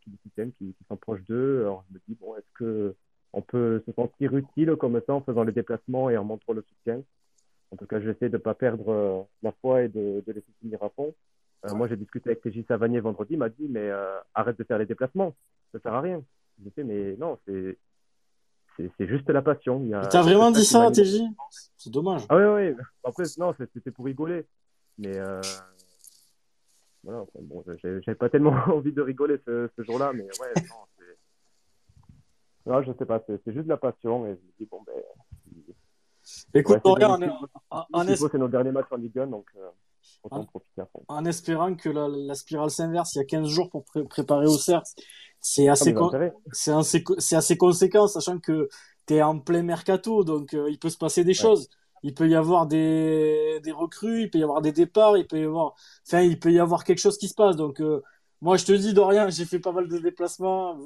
[0.01, 1.61] qui les soutiennent, qui, qui sont proches d'eux.
[1.61, 2.95] Alors, je me dis, bon, est-ce que
[3.33, 6.61] on peut se sentir utile comme ça en faisant les déplacements et en montrant le
[6.61, 7.03] soutien?
[7.71, 10.51] En tout cas, j'essaie de ne pas perdre euh, la foi et de, de laisser
[10.61, 11.13] finir à fond.
[11.65, 14.63] Euh, moi, j'ai discuté avec TJ Savanier vendredi, il m'a dit, mais euh, arrête de
[14.63, 15.35] faire les déplacements,
[15.71, 16.21] ça ne sert à rien.
[16.63, 17.77] J'ai dit, mais non, c'est
[18.99, 19.83] c'est juste la passion.
[19.83, 21.23] Tu as vraiment dit ça, TJ
[21.77, 22.25] C'est dommage.
[22.29, 22.83] Ah oui, oui.
[23.03, 24.45] Après, non, c'était pour rigoler.
[24.99, 25.41] Mais euh...
[27.03, 32.69] voilà, bon, j'avais pas tellement envie de rigoler ce, ce jour-là, mais ouais, non, c'est.
[32.69, 34.27] Non, je sais pas, c'est juste la passion.
[34.27, 34.93] Et je me dis, bon, ben,
[36.53, 37.19] Écoute, ouais, en,
[37.71, 39.69] en, c'est nos derniers matchs en Ligue 1, donc euh,
[40.29, 41.03] en, profiter à fond.
[41.07, 44.47] En espérant que la, la spirale s'inverse, il y a 15 jours pour pré préparer
[44.47, 44.87] au CERF.
[45.39, 45.95] C'est assez,
[46.51, 47.03] c'est assez,
[47.35, 48.67] assez, conséquent, sachant que
[49.05, 51.33] tu es en plein mercato, donc euh, il peut se passer des ouais.
[51.33, 51.69] choses.
[52.03, 55.39] il peut y avoir des, des recrues, il peut y avoir des départs, il peut
[55.39, 55.75] y avoir,
[56.07, 57.55] enfin, il peut y avoir quelque chose qui se passe.
[57.55, 58.01] Donc, euh,
[58.41, 60.77] moi, je te dis, Dorian, j'ai fait pas mal de déplacements.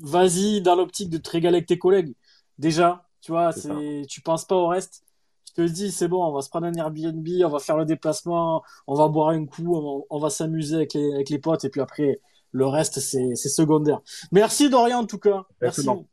[0.00, 2.14] Vas-y dans l'optique de te régaler avec tes collègues.
[2.58, 5.04] Déjà, tu vois, C'est tu penses pas au reste.
[5.48, 7.84] Je te dis, c'est bon, on va se prendre un Airbnb, on va faire le
[7.84, 11.38] déplacement, on va boire un coup, on va, on va s'amuser avec les, avec les
[11.38, 12.20] potes, et puis après,
[12.52, 14.00] le reste, c'est, c'est secondaire.
[14.30, 15.44] Merci Dorian, en tout cas.
[15.60, 15.80] Merci.
[15.80, 16.06] Exactement.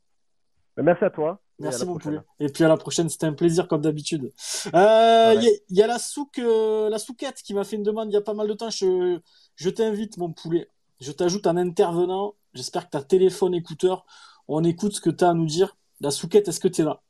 [0.78, 1.42] Merci à toi.
[1.60, 2.20] Merci poulet.
[2.40, 4.32] Et puis à la prochaine, c'était un plaisir comme d'habitude.
[4.74, 5.44] Euh, Il Ouais.
[5.46, 8.10] y, a, il y a la souque, euh, la souquette qui m'a fait une demande
[8.10, 8.70] il y a pas mal de temps.
[8.70, 9.20] Je,
[9.56, 10.70] je t'invite mon poulet.
[11.00, 12.36] Je t'ajoute un intervenant.
[12.54, 14.06] J'espère que t'as téléphone écouteur.
[14.50, 15.78] On écoute ce que t'as à nous dire.
[16.06, 17.02] La souquette, est-ce que t'es là?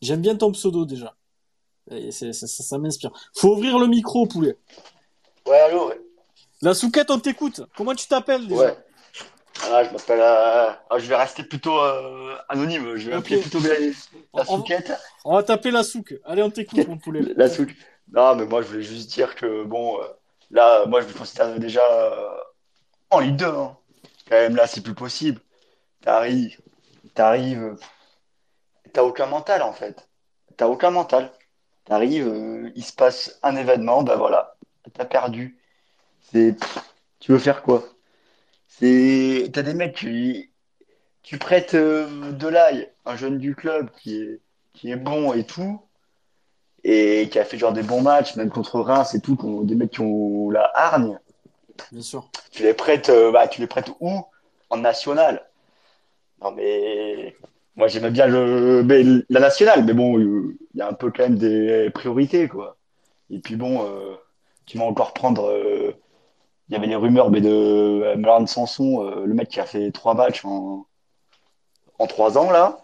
[0.00, 1.14] J'aime bien ton pseudo déjà.
[1.90, 3.10] Et c'est- ça, ça, ça m'inspire.
[3.36, 4.56] Faut ouvrir le micro, poulet.
[5.46, 6.00] Ouais, allô, ouais.
[6.62, 7.60] La souquette, on t'écoute.
[7.76, 8.58] Comment tu t'appelles déjà?
[8.62, 8.76] Ouais.
[9.70, 10.20] Ah, je m'appelle.
[10.20, 12.96] euh, ah, je vais rester plutôt euh, anonyme.
[12.96, 13.90] Je vais appeler plutôt la, la
[14.32, 14.90] On- souquette.
[15.26, 16.14] On va taper la souque.
[16.24, 17.20] Allez, on t'écoute, mon poulet.
[17.36, 17.74] La souque.
[18.10, 20.06] Non, mais moi, je voulais juste dire que, bon, euh,
[20.50, 22.34] là, moi, je me considère déjà euh,
[23.10, 23.44] en Ligue 2.
[23.44, 23.76] hein.
[24.30, 25.42] Quand même, là, c'est plus possible.
[26.00, 26.58] T'arrives,
[27.16, 27.76] t'arrives,
[28.92, 30.08] t'as aucun mental, en fait.
[30.56, 31.32] T'as aucun mental.
[31.84, 34.56] T'arrives, euh, il se passe un événement, ben voilà,
[34.92, 35.58] t'as perdu.
[36.20, 36.56] C'est,
[37.20, 37.84] tu veux faire quoi?
[38.68, 40.50] C'est, t'as des mecs qui,
[41.22, 44.40] tu prêtes euh, de l'ail, un jeune du club qui est,
[44.74, 45.80] qui est bon et tout,
[46.84, 49.92] et qui a fait genre des bons matchs, même contre Reims et tout, des mecs
[49.92, 51.18] qui ont la hargne.
[51.92, 52.30] Bien sûr.
[52.50, 54.24] Tu les prêtes, euh, bah, tu les prêtes où?
[54.70, 55.48] En national.
[56.42, 57.34] Non, mais
[57.76, 58.82] moi j'aimais bien le,
[59.28, 62.76] la nationale, mais bon, il y a un peu quand même des priorités, quoi.
[63.30, 64.14] Et puis bon, euh,
[64.66, 65.48] tu vas encore prendre.
[65.48, 65.92] euh,
[66.68, 69.66] Il y avait les rumeurs mais de euh, Melan Sanson, euh, le mec qui a
[69.66, 70.86] fait trois matchs en,
[71.98, 72.78] en trois ans, là.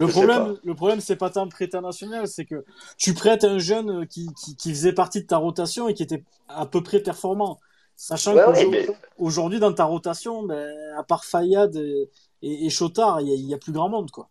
[0.00, 2.64] Le problème, le problème, c'est pas tant de prêter un national, c'est que
[2.96, 6.22] tu prêtes un jeune qui, qui, qui faisait partie de ta rotation et qui était
[6.48, 7.58] à peu près performant.
[8.00, 8.86] Sachant Ouais, ouais,
[9.18, 12.08] qu'aujourd'hui, mais- dans ta rotation, ben, à part Fayad et,
[12.42, 14.28] et, Chotard, il y a, plus grand monde, quoi.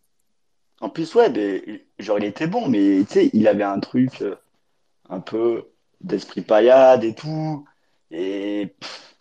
[0.79, 4.21] En plus, ouais, mais, genre, il était bon, mais tu sais, il avait un truc
[4.21, 4.35] euh,
[5.09, 5.65] un peu
[5.99, 7.65] d'esprit paillade et tout.
[8.09, 9.15] Et pff,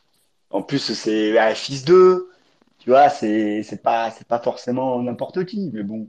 [0.50, 2.30] en plus, c'est un fils d'eux.
[2.78, 5.70] Tu vois, c'est pas, c'est pas forcément n'importe qui.
[5.72, 6.08] Mais bon,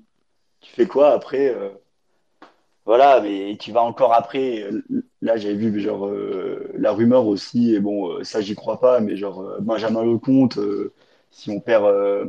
[0.61, 1.69] tu fais quoi après euh,
[2.87, 4.63] Voilà, mais tu vas encore après.
[4.63, 4.83] euh,
[5.21, 7.73] Là, j'avais vu genre euh, la rumeur aussi.
[7.75, 8.99] Et bon, euh, ça, j'y crois pas.
[9.01, 10.93] Mais genre Benjamin Lecomte, euh,
[11.29, 12.25] si on perd, euh,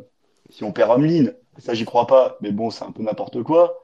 [0.51, 2.37] si on perd Homeline, ça, j'y crois pas.
[2.43, 3.83] Mais bon, c'est un peu n'importe quoi.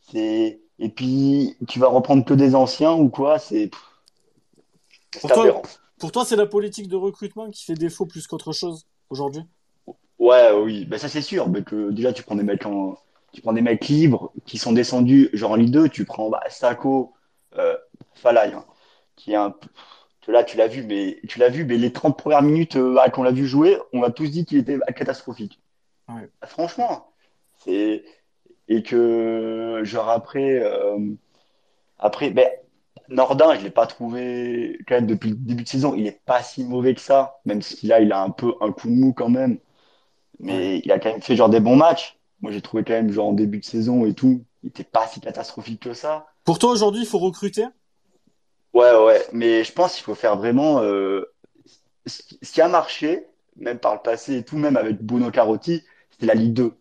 [0.00, 3.70] C'est et puis tu vas reprendre que des anciens ou quoi C'est
[5.20, 5.62] Pourtant- aberrant.
[5.98, 9.42] Pour toi, c'est la politique de recrutement qui fait défaut plus qu'autre chose aujourd'hui.
[10.18, 11.48] Ouais, oui, ben ça c'est sûr.
[11.48, 12.96] Mais que déjà tu prends des mecs en,
[13.32, 16.42] tu prends des mecs libres qui sont descendus genre en Ligue 2, tu prends bah,
[16.48, 17.14] Sako,
[17.56, 17.76] euh,
[18.14, 18.64] Falay, hein,
[19.16, 19.54] qui est un,
[20.28, 23.22] là tu l'as vu, mais tu l'as vu, mais les 30 premières minutes euh, qu'on
[23.22, 25.60] l'a vu jouer, on a tous dit qu'il était catastrophique.
[26.08, 26.28] Ouais.
[26.40, 27.12] Ah, Franchement,
[27.58, 28.04] c'est
[28.68, 30.98] et que genre après, euh,
[31.98, 32.48] après, ben
[33.08, 36.42] Nordin, je l'ai pas trouvé quand même depuis le début de saison, il est pas
[36.42, 39.12] si mauvais que ça, même si là il a un peu un coup de mou
[39.12, 39.58] quand même.
[40.40, 42.18] Mais il a quand même fait genre des bons matchs.
[42.42, 45.06] Moi, j'ai trouvé quand même genre en début de saison et tout, il était pas
[45.06, 46.26] si catastrophique que ça.
[46.44, 47.64] Pour toi, aujourd'hui, il faut recruter?
[48.74, 51.24] Ouais, ouais, mais je pense qu'il faut faire vraiment euh,
[52.06, 53.26] ce qui a marché,
[53.56, 56.74] même par le passé et tout, même avec Bruno Carotti, c'était la Ligue 2.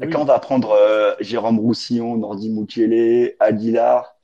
[0.00, 0.12] Là, Oui.
[0.12, 4.16] Quand on va prendre euh, Jérôme Roussillon, Nordi Mukiele, Aguilar,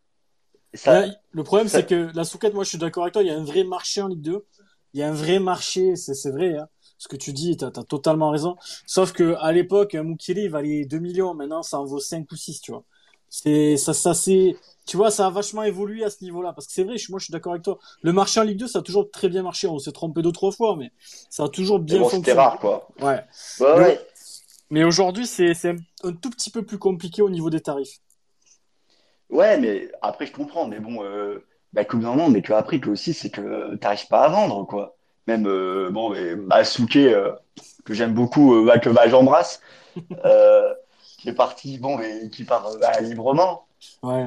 [0.75, 3.23] ça, Ouais, le problème, ça- c'est que la souquette, moi, je suis d'accord avec toi,
[3.23, 4.47] il y a un vrai marché en Ligue 2.
[4.93, 6.57] Il y a un vrai marché, c'est c'est vrai.
[6.57, 6.69] Hein.
[7.01, 8.57] Ce que tu dis, t'as as totalement raison.
[8.87, 11.33] Sauf que à l'époque, un Mukele, il valait 2 millions.
[11.35, 12.85] Maintenant, ça en vaut 5 ou 6, tu vois.
[13.31, 14.55] C'est ça, ça c'est,
[14.87, 16.53] tu vois, ça a vachement évolué à ce niveau-là.
[16.53, 17.79] Parce que c'est vrai, je- moi, je suis d'accord avec toi.
[18.03, 19.67] Le marché en Ligue 2, ça a toujours très bien marché.
[19.67, 20.93] On s'est trompé deux trois fois, mais
[21.31, 22.41] ça a toujours mais bien bon, c'était fonctionné.
[22.41, 22.89] rare, quoi.
[23.01, 23.25] Ouais.
[23.61, 24.01] Ouais.
[24.69, 28.01] Mais aujourd'hui, c'est c'est un, un tout petit peu plus compliqué au niveau des tarifs.
[29.31, 30.67] Ouais, mais après, je comprends.
[30.69, 34.25] Mais bon, euh, bah, comme dans le monde, mais que aussi, c'est que t'arrives pas
[34.25, 34.97] à vendre, quoi.
[35.31, 37.31] Même, euh, bon, mais Masuke, euh,
[37.85, 39.63] que j'aime beaucoup, bah, que bah, j'embrasse,
[41.19, 43.65] qui est parti, bon, mais qui part euh, bah, librement.
[44.03, 44.27] Ouais.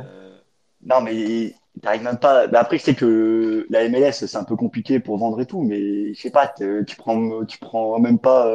[0.85, 2.47] Non, mais t'arrives même pas.
[2.53, 6.13] Après, je sais que la MLS, c'est un peu compliqué pour vendre et tout, mais
[6.13, 8.47] je sais pas, tu prends, tu prends même pas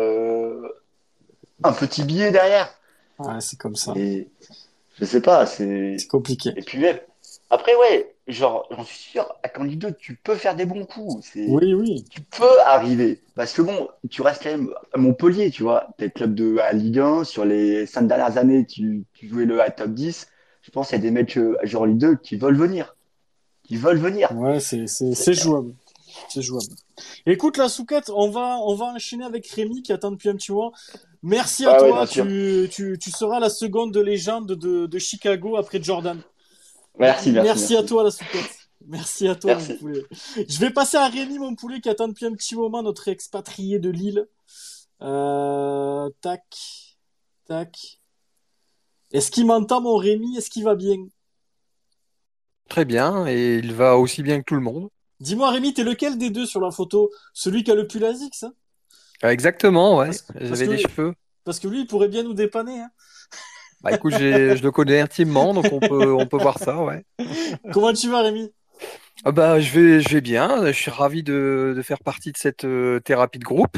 [1.65, 2.71] un petit billet derrière.
[3.19, 3.93] Ouais, c'est comme ça.
[3.95, 4.31] Et
[4.99, 5.99] je sais pas, c'est.
[5.99, 6.55] C'est compliqué.
[6.57, 6.83] Et puis
[7.51, 11.25] après, ouais, genre, j'en suis sûr, à 2, tu peux faire des bons coups.
[11.35, 12.05] Oui, oui.
[12.11, 13.21] tu peux arriver.
[13.35, 15.89] Parce que bon, tu restes quand même à Montpellier, tu vois.
[15.97, 17.25] T'es club de à Ligue 1.
[17.25, 20.29] Sur les cinq dernières années, tu, tu jouais le à top 10.
[20.63, 22.97] Je pense qu'il y a des mecs, euh, genre Ligue 2, qui veulent venir.
[23.65, 24.31] Qui veulent venir.
[24.37, 25.75] Ouais, c'est, c'est, c'est jouable.
[26.29, 26.67] C'est jouable.
[27.27, 30.53] Écoute, la souquette, on va, on va enchaîner avec Rémi qui attend depuis un petit
[30.53, 30.73] moment.
[31.23, 32.07] Merci à Ah toi.
[32.07, 36.21] tu, tu, tu seras la seconde de légende de, de Chicago après Jordan.
[36.99, 37.77] Merci, merci.
[37.77, 38.51] à toi, la souquette.
[38.87, 39.73] Merci à toi, Merci.
[39.73, 40.03] mon poulet.
[40.49, 43.79] Je vais passer à Rémi, mon poulet, qui attend depuis un petit moment, notre expatrié
[43.79, 44.27] de Lille.
[45.03, 46.43] Euh, tac,
[47.47, 48.01] tac.
[49.13, 50.37] Est-ce qu'il m'entend, mon Rémi?
[50.37, 50.97] Est-ce qu'il va bien?
[52.69, 54.89] Très bien, et il va aussi bien que tout le monde.
[55.21, 57.11] Dis-moi, Rémi, t'es lequel des deux sur la photo?
[57.33, 58.53] Celui qui a le pull Asics, hein?
[59.23, 60.11] Ah, Exactement, ouais.
[60.41, 61.15] J'avais que- des cheveux.
[61.45, 62.81] Parce que lui, il pourrait bien nous dépanner.
[62.81, 62.91] Hein
[63.83, 67.05] Bah écoute, je le connais intimement, donc on peut, on peut voir ça, ouais.
[67.73, 68.53] Comment tu vas, Rémi?
[69.25, 70.67] Ah bah je vais, je vais bien.
[70.67, 73.77] Je suis ravi de, de faire partie de cette euh, thérapie de groupe.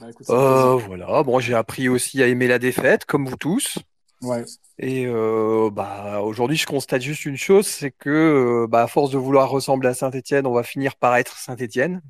[0.00, 1.22] Bah, écoute, Euh, voilà.
[1.22, 3.78] Bon, j'ai appris aussi à aimer la défaite, comme vous tous.
[4.22, 4.44] Ouais.
[4.78, 9.18] Et euh, bah aujourd'hui, je constate juste une chose, c'est que bah, à force de
[9.18, 12.02] vouloir ressembler à Saint-Étienne, on va finir par être Saint-Étienne.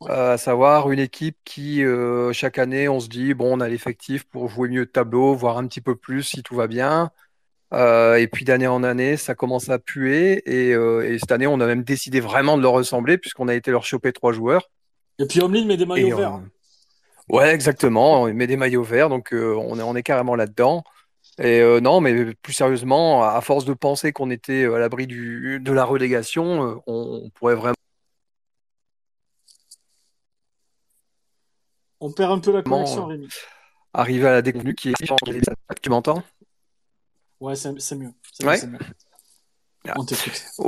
[0.00, 0.10] Ouais.
[0.10, 3.68] Euh, à savoir une équipe qui euh, chaque année, on se dit bon, on a
[3.68, 7.10] l'effectif pour jouer mieux de tableau, voire un petit peu plus si tout va bien.
[7.72, 10.42] Euh, et puis d'année en année, ça commence à puer.
[10.46, 13.54] Et, euh, et cette année, on a même décidé vraiment de leur ressembler puisqu'on a
[13.54, 14.70] été leur choper trois joueurs.
[15.18, 16.28] Et puis Omlin met des maillots Et, verts.
[16.28, 16.44] hein.
[17.28, 18.22] Ouais, exactement.
[18.22, 20.84] On met des maillots verts, donc on est, on est carrément là-dedans.
[21.38, 25.84] Et non, mais plus sérieusement, à force de penser qu'on était à l'abri de la
[25.84, 27.74] relégation, on, on pourrait vraiment.
[32.06, 33.28] On perd un peu la connexion, euh, Rémi.
[33.94, 34.94] arriver à la déconvenue qui est.
[35.82, 36.22] Tu m'entends?
[37.40, 37.78] Ouais, c'est mieux.
[37.80, 38.10] C'est mieux,
[38.50, 38.66] Ouais.
[38.66, 38.78] mieux.
[39.88, 39.94] Ah.
[39.96, 40.04] On.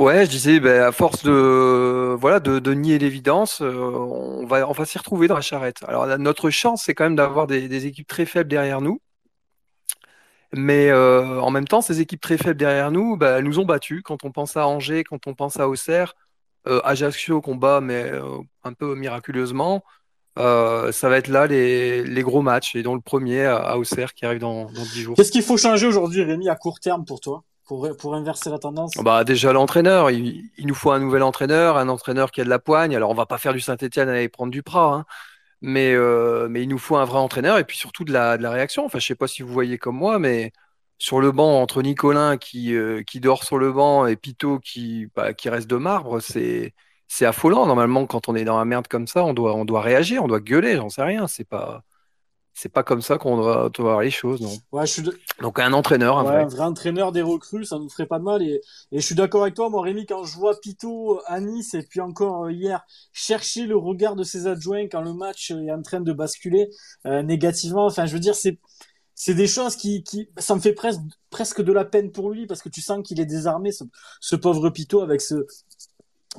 [0.03, 4.67] Ouais, je disais, ben, à force de, voilà, de, de nier l'évidence, euh, on va,
[4.67, 5.77] on va s'y retrouver dans la charrette.
[5.87, 8.99] Alors, la- notre chance, c'est quand même d'avoir des, des équipes très faibles derrière nous.
[10.53, 13.65] Mais euh, en même temps, ces équipes très faibles derrière nous, bah, elles nous ont
[13.65, 14.01] battus.
[14.03, 16.15] Quand on pense à Angers, quand on pense à Auxerre,
[16.67, 19.83] euh, Ajaccio qu'on bat, mais euh, un peu miraculeusement,
[20.37, 22.75] euh, ça va être là les, les gros matchs.
[22.75, 25.15] Et dont le premier à, Auxerre qui arrive dans, dans 10 jours.
[25.15, 28.59] Qu'est-ce qu'il faut changer aujourd'hui, Rémi, à court terme pour toi, pour, pour inverser la
[28.59, 28.93] tendance?
[28.97, 32.49] Bah déjà l'entraîneur, il, il nous faut un nouvel entraîneur, un entraîneur qui a de
[32.49, 32.95] la poigne.
[32.95, 35.05] Alors on va pas faire du Saint-Étienne et prendre du Prat, hein,
[35.61, 38.43] mais euh, mais il nous faut un vrai entraîneur et puis surtout de la de
[38.43, 38.85] la réaction.
[38.85, 40.51] Enfin je sais pas si vous voyez comme moi, mais
[40.99, 45.07] sur le banc entre Nicolin qui euh, qui dort sur le banc et Pito qui
[45.15, 46.73] bah, qui reste de marbre, c'est
[47.07, 47.65] c'est affolant.
[47.65, 50.27] Normalement quand on est dans la merde comme ça, on doit on doit réagir, on
[50.27, 50.75] doit gueuler.
[50.75, 51.27] J'en sais rien.
[51.27, 51.83] C'est pas
[52.53, 54.57] c'est pas comme ça qu'on doit, doit voir les choses, non.
[54.71, 56.41] Ouais, je suis de- Donc un entraîneur, un ouais, vrai.
[56.41, 58.41] un vrai entraîneur des recrues, ça nous ferait pas de mal.
[58.41, 61.75] Et, et je suis d'accord avec toi, moi, Rémi, quand je vois Pito à Nice
[61.75, 62.83] et puis encore euh, hier
[63.13, 66.69] chercher le regard de ses adjoints quand le match est en train de basculer
[67.05, 67.85] euh, négativement.
[67.85, 68.57] Enfin, je veux dire, c'est
[69.13, 72.47] c'est des choses qui, qui ça me fait presque presque de la peine pour lui
[72.47, 73.83] parce que tu sens qu'il est désarmé, ce,
[74.19, 75.45] ce pauvre Pito avec ce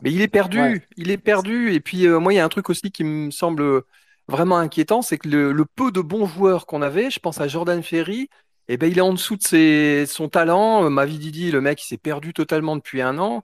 [0.03, 0.82] Mais il est perdu, Ouais.
[0.96, 1.72] il est perdu.
[1.72, 3.82] Et puis euh, moi, il y a un truc aussi qui me semble
[4.28, 7.49] vraiment inquiétant, c'est que le, le peu de bons joueurs qu'on avait, je pense à
[7.49, 8.28] Jordan Ferry,
[8.68, 10.84] eh ben il est en dessous de ses, son talent.
[10.84, 13.42] Euh, Mavi Didi, le mec, il s'est perdu totalement depuis un an.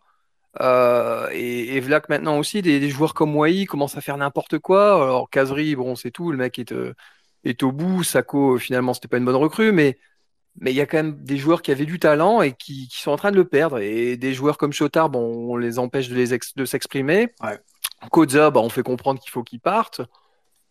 [0.61, 4.95] Euh, et, et maintenant aussi, des, des joueurs comme Wai commencent à faire n'importe quoi.
[5.03, 6.75] Alors Kazri, bon, c'est tout, le mec est,
[7.45, 8.03] est au bout.
[8.05, 9.99] Sako, finalement, c'était pas une bonne recrue, mais
[10.57, 13.01] mais il y a quand même des joueurs qui avaient du talent et qui, qui
[13.01, 13.79] sont en train de le perdre.
[13.79, 17.29] Et des joueurs comme Chotard, bon, on les empêche de, les ex- de s'exprimer.
[17.43, 17.59] Ouais.
[18.11, 20.01] Koza, bah, on fait comprendre qu'il faut qu'il parte.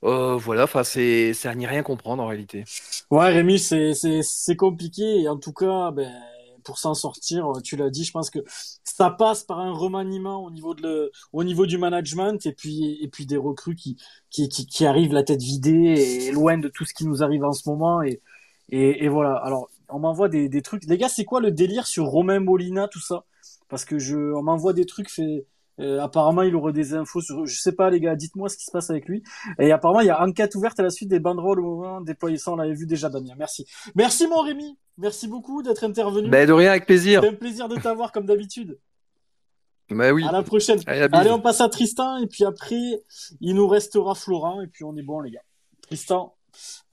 [0.04, 2.66] Euh, voilà, enfin, c'est, c'est à n'y rien comprendre en réalité.
[3.10, 6.12] Ouais, Rémi, c'est c'est c'est compliqué et en tout cas, ben
[6.66, 8.40] pour s'en sortir, tu l'as dit, je pense que
[8.84, 13.00] ça passe par un remaniement au niveau de le, au niveau du management et puis
[13.02, 13.98] et puis des recrues qui
[14.30, 17.44] qui qui, qui arrivent la tête vidée et loin de tout ce qui nous arrive
[17.44, 18.22] en ce moment et
[18.70, 19.36] et, et voilà.
[19.36, 20.86] Alors, on m'envoie des des trucs.
[20.86, 23.26] Les gars, c'est quoi le délire sur Romain Molina, tout ça?
[23.70, 25.46] Parce que je on m'envoie des trucs fait
[25.80, 27.46] euh, apparemment, il aurait des infos sur.
[27.46, 29.24] Je sais pas, les gars, dites-moi ce qui se passe avec lui.
[29.58, 32.38] Et apparemment, il y a enquête ouverte à la suite des banderoles au moment déployé.
[32.38, 33.34] Ça, on l'avait vu déjà, Damien.
[33.38, 33.66] Merci.
[33.96, 34.78] Merci, mon Rémi.
[34.98, 36.30] Merci beaucoup d'être intervenu.
[36.30, 37.22] Ben, de rien, avec plaisir.
[37.22, 38.78] C'est un plaisir de t'avoir, comme d'habitude.
[39.90, 40.24] Ben oui.
[40.28, 40.80] À la prochaine.
[40.86, 42.18] Allez, on passe à Tristan.
[42.18, 43.02] Et puis après,
[43.42, 44.62] il nous restera Florent.
[44.62, 45.44] Et puis, on est bon, les gars.
[45.82, 46.36] Tristan,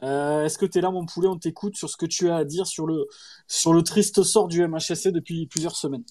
[0.02, 1.28] euh, est-ce que tu es là, mon poulet?
[1.28, 3.06] On t'écoute sur ce que tu as à dire sur le,
[3.46, 6.04] sur le triste sort du MHSC depuis plusieurs semaines.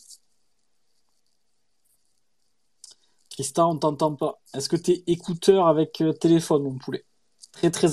[3.29, 4.39] Tristan, on t'entend pas.
[4.53, 7.05] Est-ce que tu es écouteur avec euh, téléphone, mon poulet?
[7.51, 7.87] Très, très,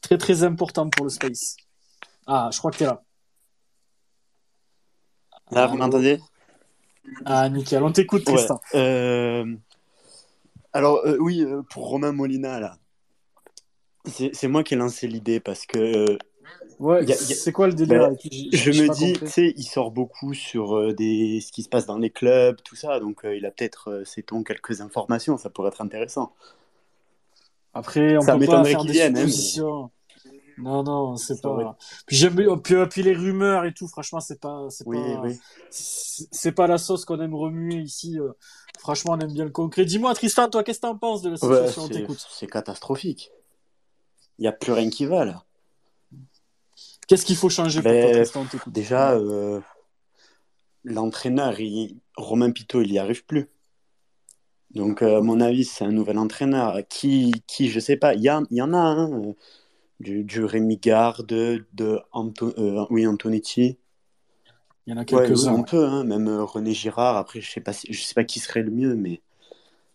[0.00, 1.56] très, très important pour le space.
[2.26, 3.02] Ah, je crois que tu es là.
[5.50, 6.20] Là, vous m'entendez?
[7.24, 7.82] Ah, nickel.
[7.82, 8.60] On t'écoute, Ouais, Tristan.
[8.74, 9.56] euh,
[10.72, 12.76] Alors, euh, oui, pour Romain Molina, là,
[14.08, 16.18] c'est moi qui ai lancé l'idée parce que euh,
[16.78, 18.16] Ouais, a- c'est quoi le délire Ben,
[18.52, 21.40] je me dis, tu sais, il sort beaucoup sur euh, des...
[21.40, 24.04] ce qui se passe dans les clubs, tout ça, donc euh, il a peut-être, euh,
[24.04, 26.32] sait-on, quelques informations, ça pourrait être intéressant.
[27.74, 29.90] Après, on Ça peut pas faire des vienne, hein, mais- suppositions.
[30.56, 31.76] Non, non, c'est pas.
[32.06, 33.86] Puis j'aime, puis, puis les rumeurs et tout.
[33.86, 35.38] Franchement, c'est pas, c'est Oui, pas, oui.
[35.70, 38.18] c'est pas la sauce qu'on aime remuer ici.
[38.76, 39.84] Franchement, on aime bien le concret.
[39.84, 41.88] Dis-moi, Tristan, toi, qu'est-ce que t'en penses de la situation?
[42.28, 43.30] c'est catastrophique.
[44.38, 45.44] Il n'y a plus rien qui va, là.
[47.06, 48.72] Qu'est-ce qu'il faut changer pour toi, Ben, t'écoute.
[48.72, 49.60] Déjà, euh,
[50.84, 53.48] l'entraîneur, il- Romain Pitot, il n'y arrive plus.
[54.72, 56.76] Donc, euh, à mon avis, c'est un nouvel entraîneur.
[56.88, 59.32] Qui, qui je sais pas, il y, a- y en a, hein, euh,
[60.00, 63.78] du, du Rémi Garde, de Anto- euh, oui, Antonetti.
[64.86, 65.54] Il y en a quelques-uns.
[65.54, 65.64] on ouais.
[65.64, 67.16] peut, hein, même René Girard.
[67.16, 69.22] Après, je sais pas, je sais pas qui serait le mieux, mais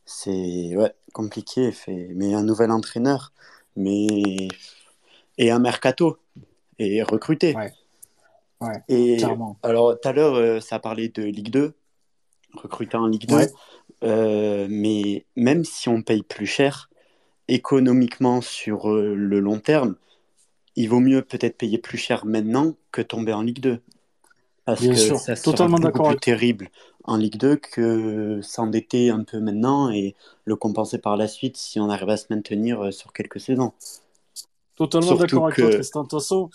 [0.06, 1.72] c'est ouais, compliqué.
[1.72, 3.32] Fait, mais un nouvel entraîneur,
[3.76, 4.48] mais
[5.38, 6.18] et un mercato
[6.80, 7.56] et recruter.
[7.56, 7.72] Ouais.
[8.62, 9.58] Ouais, Et clairement.
[9.62, 11.74] alors, tout à l'heure, euh, ça parlé de Ligue 2,
[12.54, 13.36] recruter en Ligue 2.
[13.36, 13.52] Ouais.
[14.04, 16.90] Euh, mais même si on paye plus cher,
[17.48, 19.96] économiquement sur euh, le long terme,
[20.76, 23.82] il vaut mieux peut-être payer plus cher maintenant que tomber en Ligue 2.
[24.66, 26.70] Parce Bien que sûr, ça sera totalement d'accord plus terrible
[27.06, 31.80] en Ligue 2 que s'endetter un peu maintenant et le compenser par la suite si
[31.80, 33.74] on arrive à se maintenir euh, sur quelques saisons.
[34.76, 36.04] Totalement d'accord avec toi, que- Tristan.
[36.04, 36.50] De toute façon,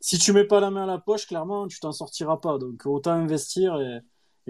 [0.00, 2.58] si tu mets pas la main à la poche, clairement, tu t'en sortiras pas.
[2.58, 3.76] Donc, autant investir.
[3.80, 4.00] Et,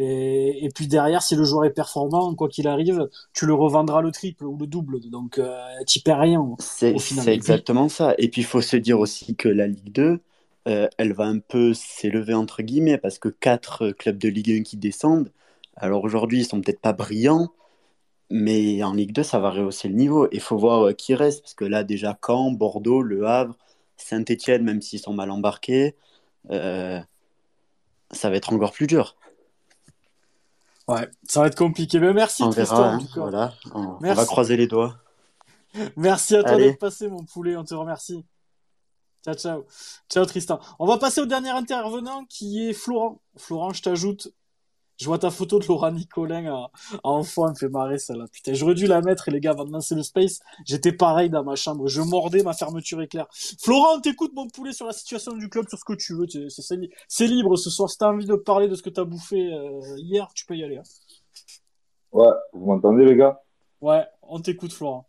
[0.03, 4.01] et, et puis derrière, si le joueur est performant, quoi qu'il arrive, tu le revendras
[4.01, 5.01] le triple ou le double.
[5.11, 6.55] Donc, euh, tu perds rien.
[6.59, 6.95] C'est
[7.29, 8.15] exactement ça.
[8.19, 10.21] Et puis, il faut se dire aussi que la Ligue 2,
[10.69, 14.51] euh, elle va un peu s'élever entre guillemets parce que quatre euh, clubs de Ligue
[14.51, 15.31] 1 qui descendent,
[15.77, 17.53] alors aujourd'hui, ils sont peut-être pas brillants,
[18.31, 20.29] mais en Ligue 2, ça va rehausser le niveau.
[20.33, 23.57] Il faut voir euh, qui reste parce que là, déjà, Caen, Bordeaux, Le Havre,
[23.97, 25.97] Saint-Etienne, même s'ils sont mal embarqués,
[26.51, 27.01] euh,
[28.11, 29.17] ça va être encore plus dur.
[30.89, 32.01] Ouais, ça va être compliqué.
[32.01, 33.55] Mais merci, On Tristan, verra, hein, voilà.
[33.75, 34.97] On, on va croiser les doigts.
[35.97, 37.57] Merci à toi d'être passé, mon poulet.
[37.57, 38.27] On te remercie.
[39.25, 39.65] Ciao, ciao.
[40.11, 40.61] Ciao, Tristan.
[40.79, 43.23] On va passer au dernier intervenant qui est Florent.
[43.37, 44.35] Florent, je t'ajoute.
[44.99, 46.71] Je vois ta photo de Laura Nicolin à,
[47.03, 48.27] à enfant, elle me fait marrer celle-là.
[48.31, 50.41] Putain, j'aurais dû la mettre, les gars, avant de lancer le space.
[50.67, 51.89] J'étais pareil dans ma chambre.
[51.89, 53.27] Je mordais ma fermeture éclair.
[53.61, 56.27] Florent, t'écoutes mon poulet sur la situation du club, sur ce que tu veux.
[56.29, 57.89] C'est- libre ce soir.
[57.91, 60.63] Si t'as envie de parler de ce que t'as bouffé euh, hier, tu peux y
[60.65, 60.77] aller.
[60.79, 60.83] hein.
[62.13, 63.41] Ouais, vous m'entendez les gars?
[63.81, 65.09] Ouais, on t'écoute, Florent.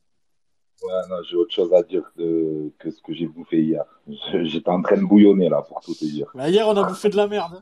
[0.81, 3.83] Ouais, non, j'ai autre chose à dire que, que ce que j'ai bouffé hier.
[4.43, 6.31] J'étais en train de bouillonner là, pour tout te dire.
[6.33, 7.61] Bah, hier, on a bouffé de la merde.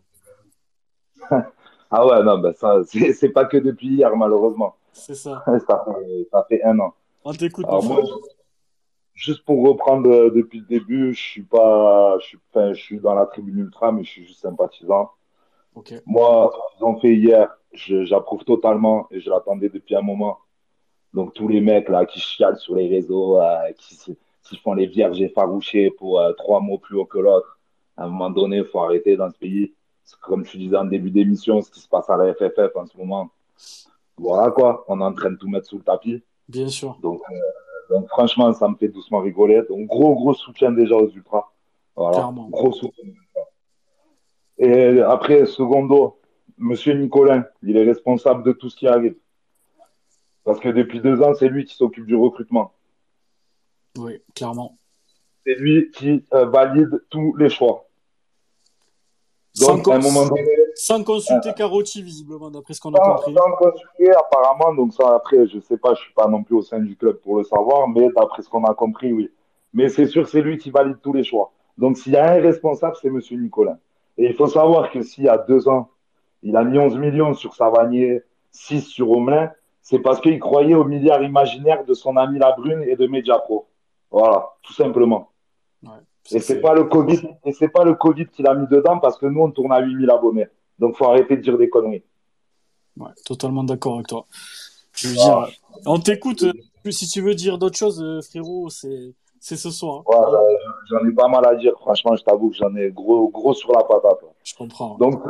[1.32, 1.44] hein.
[1.92, 4.76] Ah ouais, non, bah ça, c'est pas que depuis hier, malheureusement.
[4.94, 5.44] C'est ça.
[5.68, 6.94] Ça fait, ça fait un an.
[7.24, 7.66] On t'écoute,
[9.14, 13.00] juste pour reprendre euh, depuis le début, je suis pas, je suis, enfin, je suis
[13.00, 15.12] dans la tribune ultra, mais je suis juste sympathisant.
[15.76, 15.94] Ok.
[16.06, 20.40] Moi, ce qu'ils ont fait hier, j'approuve totalement et je l'attendais depuis un moment.
[21.14, 23.98] Donc tous les mecs là qui chialent sur les réseaux, euh, qui,
[24.44, 27.60] qui font les vierges effarouchées pour euh, trois mots plus haut que l'autre,
[27.98, 29.74] à un moment donné, il faut arrêter dans ce pays.
[30.22, 32.98] Comme tu disais en début d'émission, ce qui se passe à la FFF en ce
[32.98, 33.30] moment.
[34.18, 36.22] Voilà quoi, on est en train de tout mettre sous le tapis.
[36.48, 36.98] Bien sûr.
[37.02, 37.36] Donc, euh,
[37.98, 39.62] donc franchement, ça me fait doucement rigoler.
[39.70, 41.52] Donc gros gros soutien déjà aux ultras.
[41.96, 42.50] Voilà, Clairement.
[42.50, 43.06] gros soutien.
[44.58, 46.20] Et après, secondo,
[46.58, 49.16] Monsieur Nicolin, il est responsable de tout ce qui arrive.
[50.44, 52.74] Parce que depuis deux ans, c'est lui qui s'occupe du recrutement.
[53.98, 54.78] Oui, clairement.
[55.46, 57.86] C'est lui qui euh, valide tous les choix.
[59.54, 63.16] Sans, Donc, à un moment donné, sans consulter Carotti, visiblement, d'après ce qu'on a sans,
[63.16, 63.34] compris.
[63.34, 66.62] sans consulter, apparemment, donc ça, après, je sais pas, je suis pas non plus au
[66.62, 69.30] sein du club pour le savoir, mais d'après ce qu'on a compris, oui.
[69.74, 71.52] Mais c'est sûr, c'est lui qui valide tous les choix.
[71.78, 73.78] Donc, s'il y a un responsable, c'est Monsieur Nicolas.
[74.18, 75.90] Et il faut savoir que s'il y a deux ans,
[76.44, 80.84] il a mis 11 millions sur Savanier, 6 sur Omelin, c'est parce qu'il croyait au
[80.84, 83.68] milliard imaginaire de son ami Labrune et de Mediapro.
[84.10, 85.30] Voilà, tout simplement.
[85.84, 85.90] Ouais.
[86.32, 89.18] Et c'est pas le Covid, et c'est pas le Covid qu'il a mis dedans parce
[89.18, 90.48] que nous, on tourne à 8000 abonnés.
[90.80, 92.04] Donc, faut arrêter de dire des conneries.
[92.98, 94.26] Ouais, totalement d'accord avec toi.
[94.94, 95.48] Je veux dire,
[95.86, 96.44] on t'écoute.
[96.44, 100.04] euh, Si tu veux dire d'autres choses, euh, frérot, c'est c'est ce soir.
[100.08, 100.40] Ouais, bah,
[100.90, 101.74] j'en ai pas mal à dire.
[101.80, 104.20] Franchement, je t'avoue que j'en ai gros, gros sur la patate.
[104.44, 104.98] Je comprends.
[105.00, 105.22] Donc,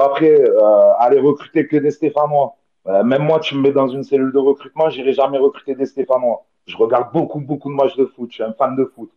[0.00, 2.54] après, euh, aller recruter que des Stéphanois.
[2.86, 5.84] Euh, même moi, tu me mets dans une cellule de recrutement, j'irai jamais recruter des
[5.84, 6.46] Stéphanois.
[6.66, 8.30] Je regarde beaucoup, beaucoup de matchs de foot.
[8.30, 9.10] Je suis un fan de foot.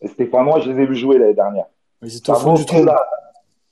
[0.00, 1.66] Les Stéphanois, je les ai vus jouer l'année dernière.
[2.02, 2.84] Ils étaient au fond du trou.
[2.84, 3.06] là.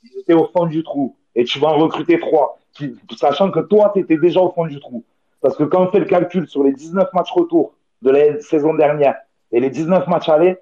[0.03, 1.16] Ils étaient au fond du trou.
[1.35, 2.59] Et tu vas en recruter trois.
[2.72, 5.05] qui- sachant que toi, tu étais déjà au fond du trou.
[5.41, 8.75] Parce que quand on fait le calcul sur les 19 matchs retour de la saison
[8.75, 9.14] dernière
[9.53, 10.57] et les 19 matchs aller,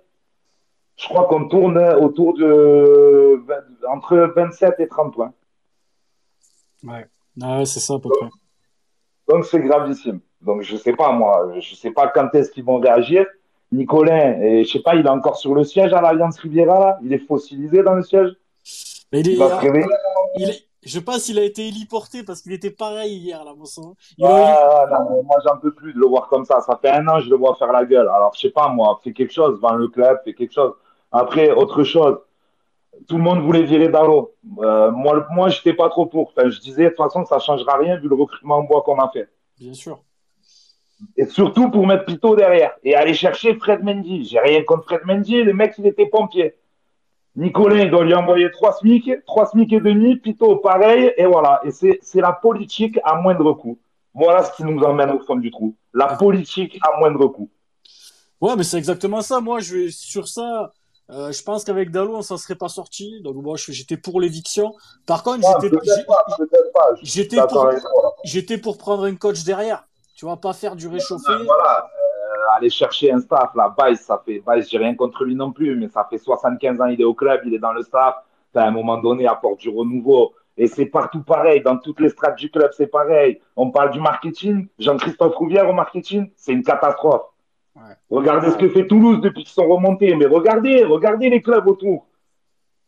[0.97, 3.43] je crois qu'on tourne autour de
[3.89, 5.33] entre 27 et 30 points.
[6.85, 7.07] Ouais,
[7.41, 8.29] Ah ouais, c'est ça à peu près.
[9.29, 10.21] Donc c'est gravissime.
[10.43, 13.25] Donc je sais pas moi, je sais pas quand est-ce qu'ils vont réagir.
[13.73, 16.99] Nicolin, et je sais pas, il est encore sur le siège à l'Alliance Riviera là,
[17.03, 18.31] il est fossilisé dans le siège.
[19.13, 19.87] Mais il est- Il va se réveiller.
[20.37, 23.65] il est- je pense qu'il a été héliporté parce qu'il était pareil hier, là, mon
[23.65, 23.95] sang.
[24.19, 26.61] Il Ouais, a- ouais, non, moi j'en peux plus de le voir comme ça.
[26.61, 28.09] Ça fait un an que je le vois faire la gueule.
[28.09, 30.73] Alors je sais pas moi, fais quelque chose, vends le club, fais quelque chose.
[31.11, 32.19] Après, autre chose,
[33.09, 34.35] tout le monde voulait virer Dalo.
[34.59, 36.33] Euh, moi, moi j'étais pas trop pour.
[36.37, 38.99] Enfin, je disais de toute façon ça changera rien vu le recrutement en bois qu'on
[38.99, 39.29] a fait.
[39.59, 40.01] Bien sûr.
[41.17, 44.25] Et surtout pour mettre Pito derrière et aller chercher Fred Mendy.
[44.25, 46.55] J'ai rien contre Fred Mendy, le mec il était pompier.
[47.35, 51.61] Nicolas, il doit lui envoyer trois SMIC, trois SMIC et demi, Pito pareil, et voilà.
[51.65, 53.79] Et c'est la politique à moindre coût.
[54.15, 55.75] Voilà ce qui nous emmène au fond du trou.
[55.95, 57.49] La politique à moindre coût.
[58.41, 59.41] Ouais, mais c'est exactement ça.
[59.41, 60.73] Moi, je vais sur ça.
[61.11, 63.21] euh, je pense qu'avec Dalo, on s'en serait pas sorti.
[63.23, 64.75] Donc moi, j'étais pour l'éviction.
[65.07, 65.71] Par contre, Ouais,
[67.03, 69.85] j'étais, pour, pour prendre un coach derrière.
[70.23, 71.33] Tu vois, pas faire du réchauffé.
[71.45, 75.35] Voilà, euh, aller chercher un staff, là, Bice, ça fait, Bice, j'ai rien contre lui
[75.35, 77.83] non plus, mais ça fait 75 ans, il est au club, il est dans le
[77.83, 78.15] staff,
[78.55, 80.33] à un moment donné, apporte du renouveau.
[80.57, 83.41] Et c'est partout pareil, dans toutes les strates du club, c'est pareil.
[83.57, 87.23] On parle du marketing, Jean-Christophe Rouvière au marketing, c'est une catastrophe.
[87.75, 87.83] Ouais.
[88.09, 92.07] Regardez ce que fait Toulouse depuis qu'ils sont remontés, mais regardez, regardez les clubs autour.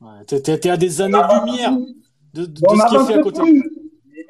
[0.01, 1.73] Ouais, t'es, à des années-lumière
[2.33, 3.41] de, de, de ce qui est fait à côté.
[3.43, 3.71] plus.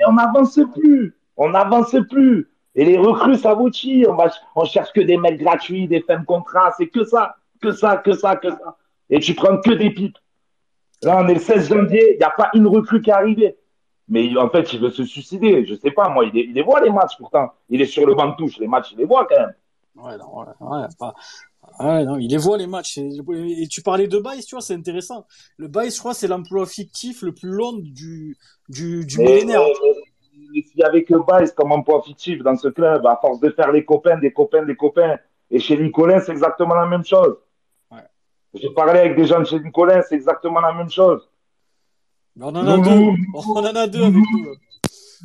[0.09, 1.18] On n'avance plus.
[1.36, 2.48] On n'avance plus.
[2.74, 4.04] Et les recrues, ça vaut chi.
[4.08, 6.72] On, va, on cherche que des mecs gratuits, des fins de contrat.
[6.76, 8.76] C'est que ça, que ça, que ça, que ça.
[9.10, 10.18] Et tu prends que des pipes.
[11.02, 12.14] Là, on est le 16 janvier.
[12.14, 13.56] Il n'y a pas une recrue qui est arrivée.
[14.08, 15.64] Mais en fait, il veut se suicider.
[15.66, 16.24] Je sais pas, moi.
[16.24, 17.52] Il, les- il les voit, les matchs, pourtant.
[17.68, 18.58] Il est sur le banc de touche.
[18.58, 19.54] Les matchs, il les voit quand même.
[19.96, 21.14] Ouais, non, ouais, ouais, pas-
[21.78, 22.98] ouais, non, il les voit les matchs.
[22.98, 25.24] Et, tu parlais de Bice, tu vois, c'est intéressant.
[25.56, 28.36] Le Bice, je crois, c'est l'emploi fictif le plus long du,
[28.68, 29.60] du, du Mais, millénaire.
[29.60, 29.93] mais-
[30.85, 33.85] y avait que Bice comme emploi fictif dans ce club, à force de faire les
[33.85, 35.16] copains, des copains, des copains,
[35.51, 37.37] et chez Nicolas, c'est exactement la même chose.
[37.91, 37.99] Ouais.
[38.55, 41.28] J'ai parlé avec des gens de chez Nicolas, c'est exactement la même chose.
[42.37, 42.82] Mais on en a Loulou.
[43.12, 43.22] deux.
[43.35, 44.53] On en a deux avec là.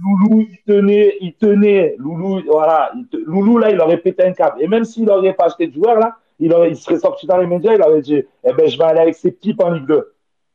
[0.01, 1.95] Loulou, il tenait, il tenait.
[1.97, 2.91] Loulou, voilà.
[2.95, 4.61] il te- Loulou, là, il aurait pété un câble.
[4.61, 7.37] Et même s'il n'aurait pas acheté de joueur, là, il, aurait, il serait sorti dans
[7.37, 9.87] les médias, il aurait dit, eh ben, je vais aller avec ces pipes en Ligue
[9.87, 10.13] 2.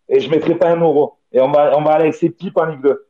[0.08, 1.14] Et je ne mettrai pas un euro.
[1.32, 3.06] Et on va, on va aller avec ces pipes en Ligue 2.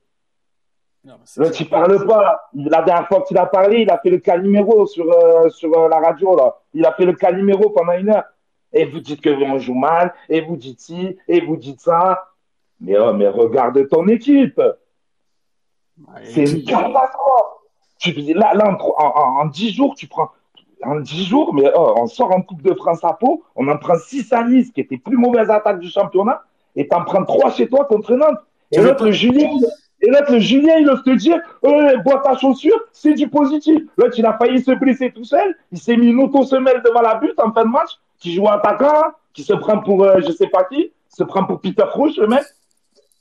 [1.04, 2.40] Non, mais c'est- L'autre, il parle pas.
[2.54, 5.88] La dernière fois qu'il a parlé, il a fait le caliméro sur, euh, sur euh,
[5.88, 6.56] la radio, là.
[6.72, 8.24] Il a fait le caliméro pendant une heure.
[8.72, 12.30] Et vous dites que on joue mal, et vous dites ci, et vous dites ça.
[12.80, 14.60] Mais, oh, mais regarde ton équipe.
[16.24, 17.52] C'est une catastrophe.
[18.00, 20.30] Tu, là, là, en, en, en 10 jours, tu prends.
[20.82, 23.78] En 10 jours, mais oh, on sort en Coupe de France à Pau, on en
[23.78, 26.42] prend 6 à Nice, qui était plus mauvaise attaque du championnat,
[26.76, 28.38] et t'en prends 3 chez toi contre Nantes.
[28.72, 29.48] Et Tu l'autre, Julien,
[30.04, 33.80] et l'autre, le Julien, il ose te dire, euh, boîte à chaussures, c'est du positif.
[33.96, 37.14] L'autre, il a failli se blesser tout seul, il s'est mis une auto-semelle devant la
[37.14, 40.48] butte en fin de match, qui joue attaquant, qui se prend pour, euh, je sais
[40.48, 42.42] pas qui, se prend pour Peter Crouch, le mec.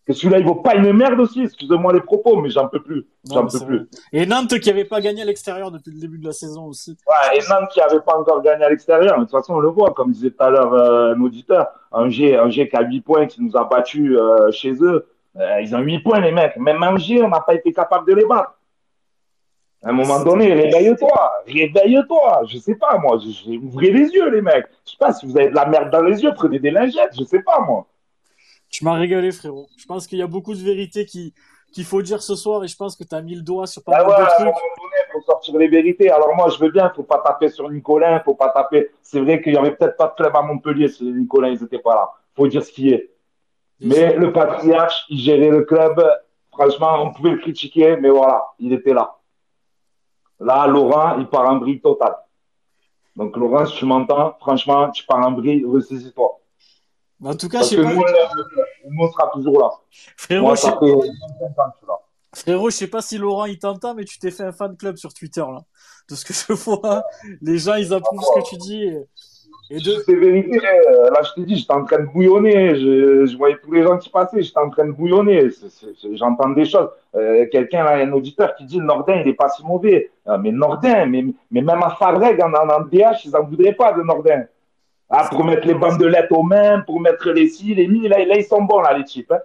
[0.06, 3.06] Que celui-là, il vaut pas une merde aussi, excusez-moi les propos, mais j'en peux plus.
[3.32, 3.88] J'en peux plus.
[4.12, 6.98] Et Nantes qui avait pas gagné à l'extérieur depuis le début de la saison aussi.
[7.08, 9.18] Ouais, et Nantes qui n'avait pas encore gagné à l'extérieur.
[9.18, 12.38] De toute façon, on le voit, comme disait tout à l'heure euh, un auditeur, Angers,
[12.38, 15.08] Angers qui a 8 points, qui nous a battus euh, chez eux.
[15.38, 16.56] Euh, ils ont 8 points, les mecs.
[16.58, 18.54] Même Angers, on n'a pas été capable de les battre.
[19.84, 22.44] À un moment donné, réveille-toi, réveille-toi.
[22.48, 23.18] Je sais pas, moi.
[23.64, 24.68] Ouvrez les yeux, les mecs.
[24.86, 27.14] Je sais pas si vous avez de la merde dans les yeux, prenez des lingettes.
[27.20, 27.86] Je sais pas, moi.
[28.70, 29.68] Tu m'as régalé, frérot.
[29.78, 31.34] Je pense qu'il y a beaucoup de vérités qui
[31.74, 33.84] qu'il faut dire ce soir et je pense que tu as mis le doigt sur
[33.84, 34.40] pas Ah mal ouais, de à un trucs.
[34.46, 36.12] moment donné, il faut sortir les vérités.
[36.12, 38.92] Alors moi, je veux bien, faut pas taper sur Nicolas, faut pas taper.
[39.02, 41.64] C'est vrai qu'il y avait peut-être pas de club à Montpellier si les Nicolas, ils
[41.64, 42.12] étaient pas là.
[42.36, 43.10] Faut dire ce qui est.
[43.82, 46.02] Mais le patriarche, il gérait le club.
[46.52, 49.16] Franchement, on pouvait le critiquer, mais voilà, il était là.
[50.40, 52.16] Là, Laurent, il part en brille totale.
[53.16, 56.40] Donc, Laurent, si tu m'entends, franchement, tu pars en brille, ressaisis-toi.
[57.24, 59.72] En tout cas, je Parce sais que pas, nous, le on sera toujours là.
[60.18, 62.00] frérot, Moi, je sais, ça fait 25 ans que je suis là.
[62.36, 64.98] frérot, je sais pas si Laurent il t'entend, mais tu t'es fait un fan club
[64.98, 65.64] sur Twitter là.
[66.10, 67.04] De ce que je vois,
[67.42, 68.84] les gens ils approuvent ce que tu dis.
[68.84, 69.08] Et,
[69.70, 70.58] et de, C'est vérité.
[70.60, 72.76] euh, Là, je te dis, j'étais en train de bouillonner.
[72.76, 74.42] Je, je voyais tous les gens qui passaient.
[74.42, 75.50] J'étais en train de bouillonner.
[76.14, 76.90] J'entends des choses.
[77.16, 80.12] Euh, Quelqu'un, un auditeur qui dit le Nordin, il est pas si mauvais.
[80.26, 83.74] Ah, mais Nordin, mais, mais même à Fabreg, en, en, en DH, ils en voudraient
[83.74, 84.44] pas de Nordin.
[85.10, 88.36] Ah, pour mettre les bandelettes aux mains, pour mettre les ci, les mi, là, là,
[88.38, 89.32] ils sont bons, là, les types.
[89.32, 89.40] hein.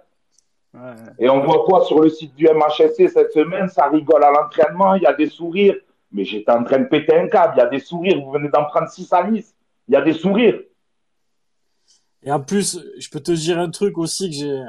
[0.73, 0.79] Ouais.
[1.17, 3.67] Et on voit quoi sur le site du MHSC cette semaine?
[3.69, 5.75] Ça rigole à l'entraînement, il y a des sourires.
[6.11, 8.49] Mais j'étais en train de péter un câble, il y a des sourires, vous venez
[8.49, 9.53] d'en prendre 6 à Nice.
[9.89, 10.59] Il y a des sourires.
[12.23, 14.61] Et en plus, je peux te dire un truc aussi que j'ai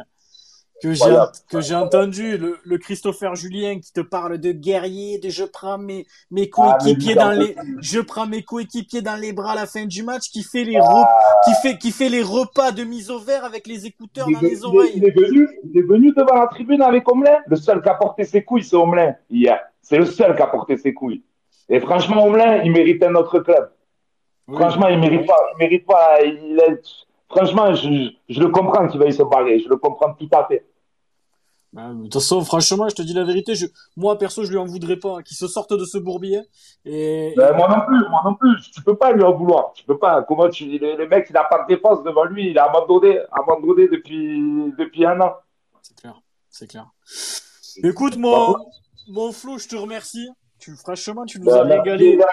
[0.82, 1.30] que j'ai Voilà.
[1.50, 5.76] que j'ai entendu le, le Christopher Julien qui te parle de guerrier, de je prends
[5.76, 9.66] mes mes Ah, coéquipiers dans les je prends mes coéquipiers dans les bras à la
[9.66, 11.06] fin du match, qui fait les re-
[11.44, 14.40] qui fait qui fait les repas de mise au vert avec les écouteurs il dans
[14.40, 14.92] les oreilles.
[14.94, 17.40] il est venu, il est venu devant la tribune avec Omelin.
[17.46, 19.60] Le seul qui a porté ses couilles, c'est Omelin, hier.
[19.82, 21.22] C'est le seul qui a porté ses couilles.
[21.68, 23.70] Et franchement, Omelin, il mérite un autre club.
[24.50, 24.56] Oui.
[24.56, 25.38] Franchement, il mérite pas.
[25.54, 26.22] Il mérite pas.
[26.22, 26.60] Il.
[27.28, 29.60] Franchement, je, je le comprends qu'il veuille se barrer.
[29.60, 30.66] Je le comprends tout à fait.
[31.72, 34.56] Bah, de toute façon, franchement, je te dis la vérité, je, moi, perso, je lui
[34.58, 36.40] en voudrais pas, hein, qu'il se sorte de ce bourbier.
[36.84, 38.56] Et, Ben, moi non plus, moi non plus.
[38.74, 39.72] Tu peux pas lui en vouloir.
[39.74, 40.22] Tu peux pas.
[40.24, 42.50] Comment tu le, le mec, il a pas de défense devant lui.
[42.50, 44.42] Il a abandonné, abandonné depuis,
[44.76, 45.34] depuis un an.
[45.82, 46.86] c'est clair, c'est clair.
[47.84, 48.56] Écoute, mon,
[49.08, 50.28] mon Flo, je te remercie.
[50.60, 52.16] Tu, franchement, tu nous as Ben, merci, les régalé.
[52.18, 52.26] gars,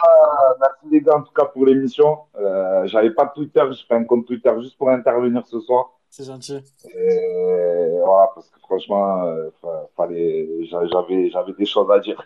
[0.60, 2.20] merci les gars en tout cas pour l'émission.
[2.38, 5.94] Euh, J'avais pas de Twitter, j'ai fait un compte Twitter juste pour intervenir ce soir.
[6.10, 6.58] C'est gentil.
[6.94, 9.50] Et voilà, parce que franchement, euh,
[9.96, 12.22] fallait, j'avais, des choses à dire.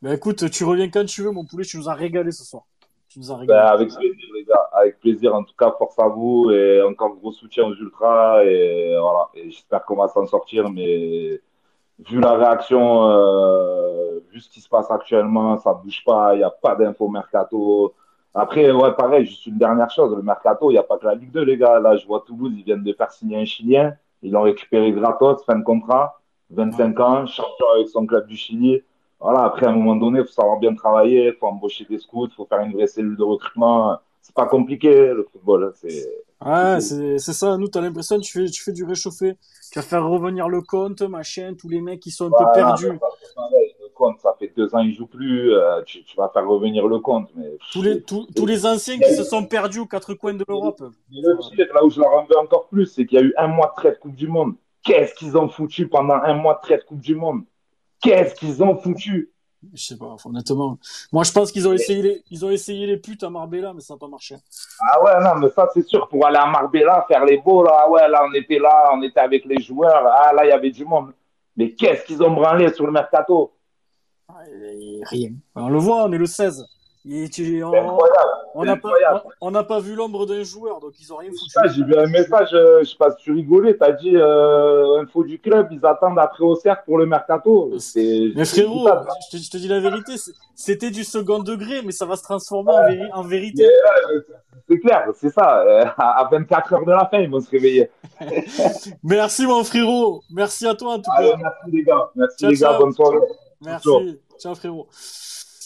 [0.00, 2.62] Bah écoute, tu reviens quand tu veux, mon poulet, tu nous as régalé ce soir.
[3.08, 3.58] Tu nous as régalé.
[3.60, 4.68] avec plaisir, les gars.
[4.72, 5.34] Avec plaisir.
[5.34, 8.44] En tout cas, force à vous et encore gros soutien aux Ultras.
[8.44, 9.28] Et voilà.
[9.34, 10.70] Et j'espère qu'on va s'en sortir.
[10.70, 11.40] Mais
[11.98, 16.34] vu la réaction, euh, vu ce qui se passe actuellement, ça bouge pas.
[16.34, 17.94] Il n'y a pas d'info mercato.
[18.34, 20.14] Après, ouais, pareil, juste une dernière chose.
[20.14, 21.78] Le mercato, il n'y a pas que la Ligue 2, les gars.
[21.78, 23.94] Là, je vois Toulouse, ils viennent de faire signer un Chilien.
[24.22, 26.20] Ils l'ont récupéré gratos, fin de contrat.
[26.50, 28.82] 25 ans, champion avec son club du Chili.
[29.20, 31.98] Voilà, après, à un moment donné, il faut savoir bien travailler, il faut embaucher des
[31.98, 33.98] scouts, il faut faire une vraie cellule de recrutement.
[34.20, 35.64] C'est pas compliqué, le football.
[35.64, 37.56] hein, C'est, Ouais, c'est, c'est ça.
[37.56, 39.36] Nous, t'as l'impression que tu fais, tu fais du réchauffé.
[39.72, 42.98] Tu vas faire revenir le compte, machin, tous les mecs qui sont un peu perdus.
[43.22, 43.63] c'est.
[44.04, 45.54] Compte, ça fait deux ans, il joue plus.
[45.54, 47.28] euh, tu, tu vas faire revenir le compte.
[47.34, 50.44] Mais, Tous les, tous, tous les anciens qui se sont perdus aux quatre coins de
[50.46, 50.82] l'Europe.
[51.10, 53.32] Le pire, là où je leur en veux encore plus, c'est qu'il y a eu
[53.38, 54.54] un mois de trêve Coupe du Monde.
[54.82, 57.44] Qu'est-ce qu'ils ont foutu pendant un mois de trêve Coupe du Monde?
[58.02, 59.30] Qu'est-ce qu'ils ont foutu?
[59.72, 60.76] Je sais pas, honnêtement.
[61.10, 63.80] Moi, je pense qu'ils ont essayé les, ils ont essayé les putes à Marbella, mais
[63.80, 64.36] ça n'a pas marché.
[64.90, 67.72] Ah ouais, non, mais ça, c'est sûr, pour aller à Marbella, faire les beaux, là,
[67.80, 70.52] ah ouais, là, on était là, on était avec les joueurs, ah, là, il y
[70.52, 71.12] avait du monde.
[71.56, 73.53] Mais qu'est-ce qu'ils ont branlé sur le mercato?
[75.10, 75.30] Rien.
[75.54, 76.64] On le voit, on est le 16.
[77.06, 78.90] Et tu- on n'a pas,
[79.42, 81.74] on pas vu l'ombre d'un joueur, donc ils ont rien foutu.
[81.74, 85.22] J'ai vu un message, euh, je sais pas si tu rigolais, t'as dit, euh, info
[85.22, 87.72] du club, ils attendent après au cercle pour le mercato.
[87.78, 88.88] C'est, Mais frérot,
[89.30, 90.14] je te, je te dis la vérité,
[90.54, 93.66] c'était du second degré, mais ça va se transformer en, véri- en vérité.
[93.66, 94.20] Euh,
[94.66, 95.58] c'est clair, c'est ça.
[95.60, 97.90] euh, à 24 heures de la fin, ils vont se réveiller.
[99.02, 101.36] Merci mon frérot, merci à toi en tout Allez, cas.
[101.36, 102.10] merci les gars.
[102.14, 102.78] Merci Ciao, les gars, ciao.
[102.80, 103.18] bonne soirée.
[103.64, 104.02] Merci, Ciao.
[104.38, 104.88] ciao frérot.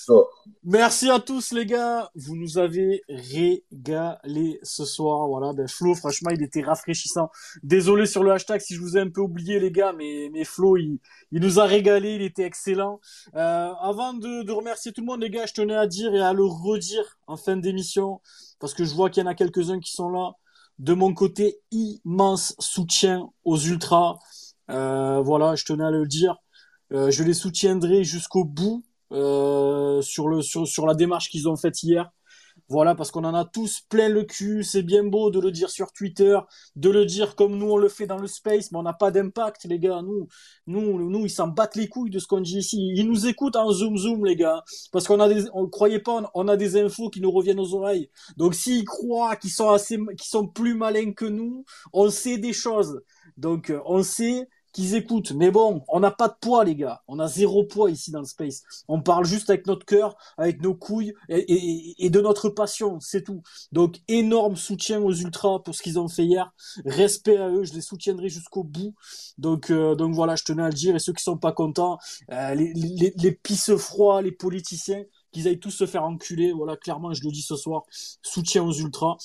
[0.06, 0.24] Ciao.
[0.64, 5.28] Merci à tous les gars, vous nous avez régalé ce soir.
[5.28, 7.30] Voilà, ben Flo, franchement, il était rafraîchissant.
[7.62, 10.44] Désolé sur le hashtag si je vous ai un peu oublié les gars, mais mais
[10.44, 10.98] Flo, il,
[11.30, 13.00] il nous a régalé, il était excellent.
[13.34, 16.22] Euh, avant de, de remercier tout le monde les gars, je tenais à dire et
[16.22, 18.20] à le redire en fin d'émission
[18.60, 20.32] parce que je vois qu'il y en a quelques-uns qui sont là.
[20.78, 24.18] De mon côté, immense soutien aux ultras.
[24.70, 26.36] Euh, voilà, je tenais à le dire.
[26.92, 31.56] Euh, je les soutiendrai jusqu'au bout euh, sur le sur sur la démarche qu'ils ont
[31.56, 32.10] faite hier.
[32.70, 34.62] Voilà, parce qu'on en a tous plein le cul.
[34.62, 36.38] C'est bien beau de le dire sur Twitter,
[36.76, 39.10] de le dire comme nous on le fait dans le space, mais on n'a pas
[39.10, 40.02] d'impact, les gars.
[40.02, 40.28] Nous,
[40.66, 42.92] nous, nous, ils s'en battent les couilles de ce qu'on dit ici.
[42.94, 44.62] Ils nous écoutent en zoom zoom, les gars,
[44.92, 47.74] parce qu'on a des, on croyait pas, on a des infos qui nous reviennent aux
[47.74, 48.10] oreilles.
[48.36, 52.52] Donc s'ils croient qu'ils sont assez, qu'ils sont plus malins que nous, on sait des
[52.52, 53.00] choses.
[53.38, 55.32] Donc euh, on sait qu'ils écoutent.
[55.32, 57.02] Mais bon, on n'a pas de poids, les gars.
[57.08, 58.62] On a zéro poids ici dans le space.
[58.88, 63.42] On parle juste avec notre cœur, avec nos couilles et, de notre passion, c'est tout.
[63.72, 66.52] Donc, énorme soutien aux ultras pour ce qu'ils ont fait hier.
[66.84, 68.94] Respect à eux, je les soutiendrai jusqu'au bout.
[69.36, 70.96] Donc, euh, donc voilà, je tenais à le dire.
[70.96, 71.98] Et ceux qui sont pas contents,
[72.32, 73.38] euh, les, les, les
[74.22, 76.52] les politiciens, qu'ils aillent tous se faire enculer.
[76.52, 77.82] Voilà, clairement, je le dis ce soir.
[78.22, 79.16] Soutien aux ultras.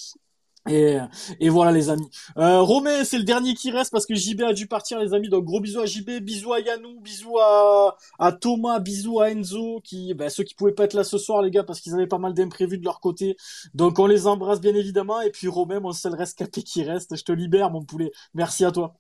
[0.70, 2.10] Et, voilà les amis.
[2.38, 5.30] Euh, Romain, c'est le dernier qui reste parce que JB a dû partir les amis.
[5.30, 9.82] Donc gros bisous à JB, bisous à Yanou, bisous à, à Thomas, bisous à Enzo,
[9.84, 12.08] qui, ben, ceux qui pouvaient pas être là ce soir les gars parce qu'ils avaient
[12.08, 13.36] pas mal d'imprévus de leur côté.
[13.74, 15.20] Donc on les embrasse bien évidemment.
[15.22, 18.12] Et puis Romain, mon seul rescapé qui reste, je te libère mon poulet.
[18.34, 18.96] Merci à toi.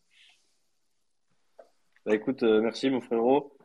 [2.05, 3.55] Bah écoute, euh, merci mon frérot.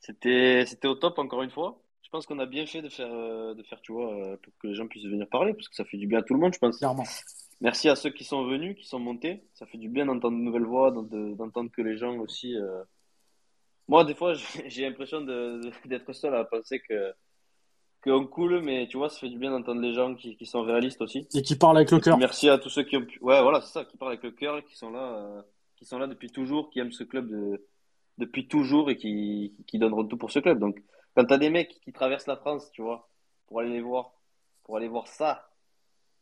[0.00, 1.80] C'était c'était au top encore une fois.
[2.10, 4.52] Je pense qu'on a bien fait de faire, euh, de faire, tu vois, euh, pour
[4.58, 6.40] que les gens puissent venir parler, parce que ça fait du bien à tout le
[6.40, 6.76] monde, je pense.
[6.78, 7.04] Clairement.
[7.60, 9.44] Merci à ceux qui sont venus, qui sont montés.
[9.54, 12.56] Ça fait du bien d'entendre de nouvelles voix, d'ent- de- d'entendre que les gens aussi.
[12.56, 12.82] euh,
[13.86, 14.32] Moi, des fois,
[14.66, 17.12] j'ai l'impression d'être seul à penser que
[18.02, 20.62] qu'on coule, mais tu vois, ça fait du bien d'entendre les gens qui, qui sont
[20.62, 21.28] réalistes aussi.
[21.32, 22.18] Et qui parle avec le cœur.
[22.18, 23.20] merci à tous ceux qui ont pu.
[23.22, 25.42] Ouais, voilà, c'est ça, qui parlent avec le cœur qui sont là, euh,
[25.76, 27.64] qui sont là depuis toujours, qui aiment ce club de,
[28.18, 30.58] depuis toujours et qui, qui donneront tout pour ce club.
[30.58, 30.82] Donc,
[31.20, 33.06] quand t'as des mecs qui traversent la France, tu vois,
[33.46, 34.12] pour aller les voir,
[34.64, 35.50] pour aller voir ça,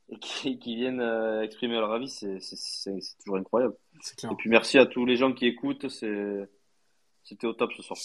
[0.08, 3.76] et qui, qui viennent euh, exprimer leur avis, c'est toujours incroyable.
[4.24, 6.48] Et puis merci à tous les gens qui écoutent, c'est
[7.28, 7.98] c'était au top ce soir.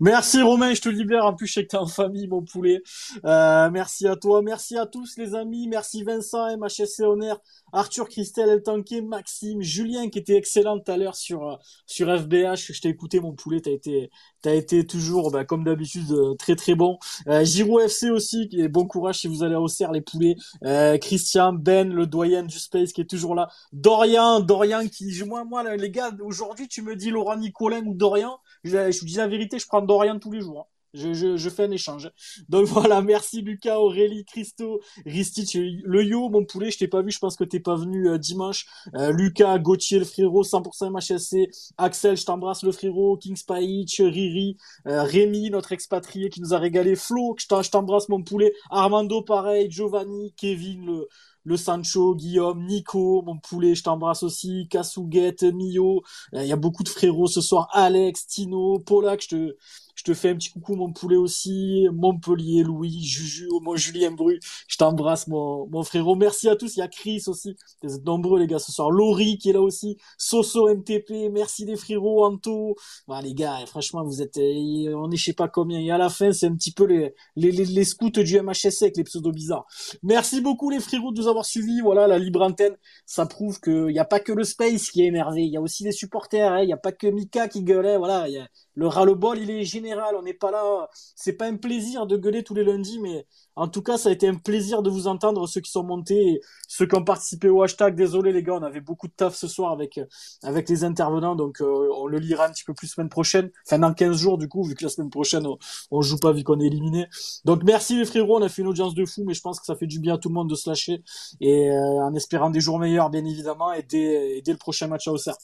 [0.00, 1.24] Merci Romain, je te libère.
[1.24, 2.82] En plus, je sais que t'es en famille, mon poulet.
[3.24, 7.40] Euh, merci à toi, merci à tous les amis, merci Vincent, MHSC Honor,
[7.72, 11.56] Arthur, Christelle, El Tanquet, Maxime, Julien qui était excellent tout à l'heure sur euh,
[11.86, 12.72] sur FBH.
[12.72, 13.60] Je t'ai écouté, mon poulet.
[13.60, 14.10] T'as été
[14.46, 16.98] t'as été toujours, bah, comme d'habitude, euh, très très bon.
[17.26, 20.36] Euh, Giro FC aussi, et bon courage si vous allez au cerf les poulets.
[20.64, 23.48] Euh, Christian, Ben, le doyen du Space qui est toujours là.
[23.72, 28.38] Dorian, Dorian qui, moi, moi, les gars, aujourd'hui, tu me dis Laurent Nicolin ou Dorian,
[28.66, 30.60] je, vous dis la vérité, je prends Dorian tous les jours.
[30.60, 30.76] hein.
[30.96, 32.10] Je, fais un échange.
[32.48, 37.10] Donc voilà, merci Lucas, Aurélie, Christo, Ristich, le yo, mon poulet, je t'ai pas vu,
[37.10, 38.66] je pense que t'es pas venu euh, dimanche.
[38.94, 44.56] Euh, Lucas, Gauthier, le frérot, 100% MHSC, Axel, je t'embrasse le frérot, King Spike, Riri,
[44.86, 49.70] euh, Rémi, notre expatrié qui nous a régalé, Flo, je t'embrasse mon poulet, Armando pareil,
[49.70, 51.08] Giovanni, Kevin, le,
[51.46, 56.02] le Sancho, Guillaume, Nico, mon poulet, je t'embrasse aussi, Kasuget, Mio,
[56.34, 59.56] Euh, il y a beaucoup de frérots ce soir, Alex, Tino, Polak, je te,
[59.96, 64.38] je te fais un petit coucou mon poulet aussi, Montpellier, Louis, Juju, mon Julien Bru,
[64.68, 68.04] je t'embrasse mon, mon frérot, merci à tous, il y a Chris aussi, vous êtes
[68.04, 72.24] nombreux les gars ce soir, Laurie qui est là aussi, Soso MTP, merci les frérots,
[72.24, 72.76] Anto,
[73.08, 75.80] bah, les gars, franchement, vous êtes, euh, on est je sais pas combien.
[75.80, 78.96] Et à la fin, c'est un petit peu les, les, les, scouts du MHSC avec
[78.96, 79.66] les pseudos bizarres.
[80.02, 81.80] Merci beaucoup les frérots de nous avoir suivis.
[81.80, 82.76] Voilà, la libre antenne,
[83.06, 85.42] ça prouve qu'il n'y a pas que le space qui est énervé.
[85.42, 86.52] Il y a aussi les supporters.
[86.52, 86.60] hein.
[86.62, 87.96] Il n'y a pas que Mika qui gueulait.
[87.98, 90.14] Voilà, y a- le ras-le-bol, il est général.
[90.16, 90.88] On n'est pas là.
[91.14, 94.12] C'est pas un plaisir de gueuler tous les lundis, mais en tout cas, ça a
[94.12, 97.48] été un plaisir de vous entendre, ceux qui sont montés et ceux qui ont participé
[97.48, 97.96] au hashtag.
[97.96, 99.98] Désolé les gars, on avait beaucoup de taf ce soir avec
[100.42, 103.78] avec les intervenants, donc euh, on le lira un petit peu plus semaine prochaine, enfin
[103.78, 105.46] dans 15 jours du coup, vu que la semaine prochaine
[105.90, 107.06] on, joue pas vu qu'on est éliminé.
[107.44, 109.66] Donc merci les frérots, on a fait une audience de fou, mais je pense que
[109.66, 111.02] ça fait du bien à tout le monde de se lâcher
[111.40, 114.86] et euh, en espérant des jours meilleurs bien évidemment et dès, et dès le prochain
[114.86, 115.36] match à Auxerre.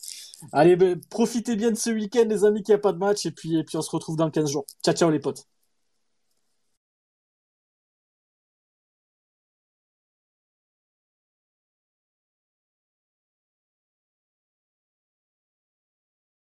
[0.51, 3.27] Allez, ben, profitez bien de ce week-end les amis qu'il n'y a pas de match
[3.27, 4.65] et puis et puis on se retrouve dans 15 jours.
[4.83, 5.47] Ciao ciao les potes.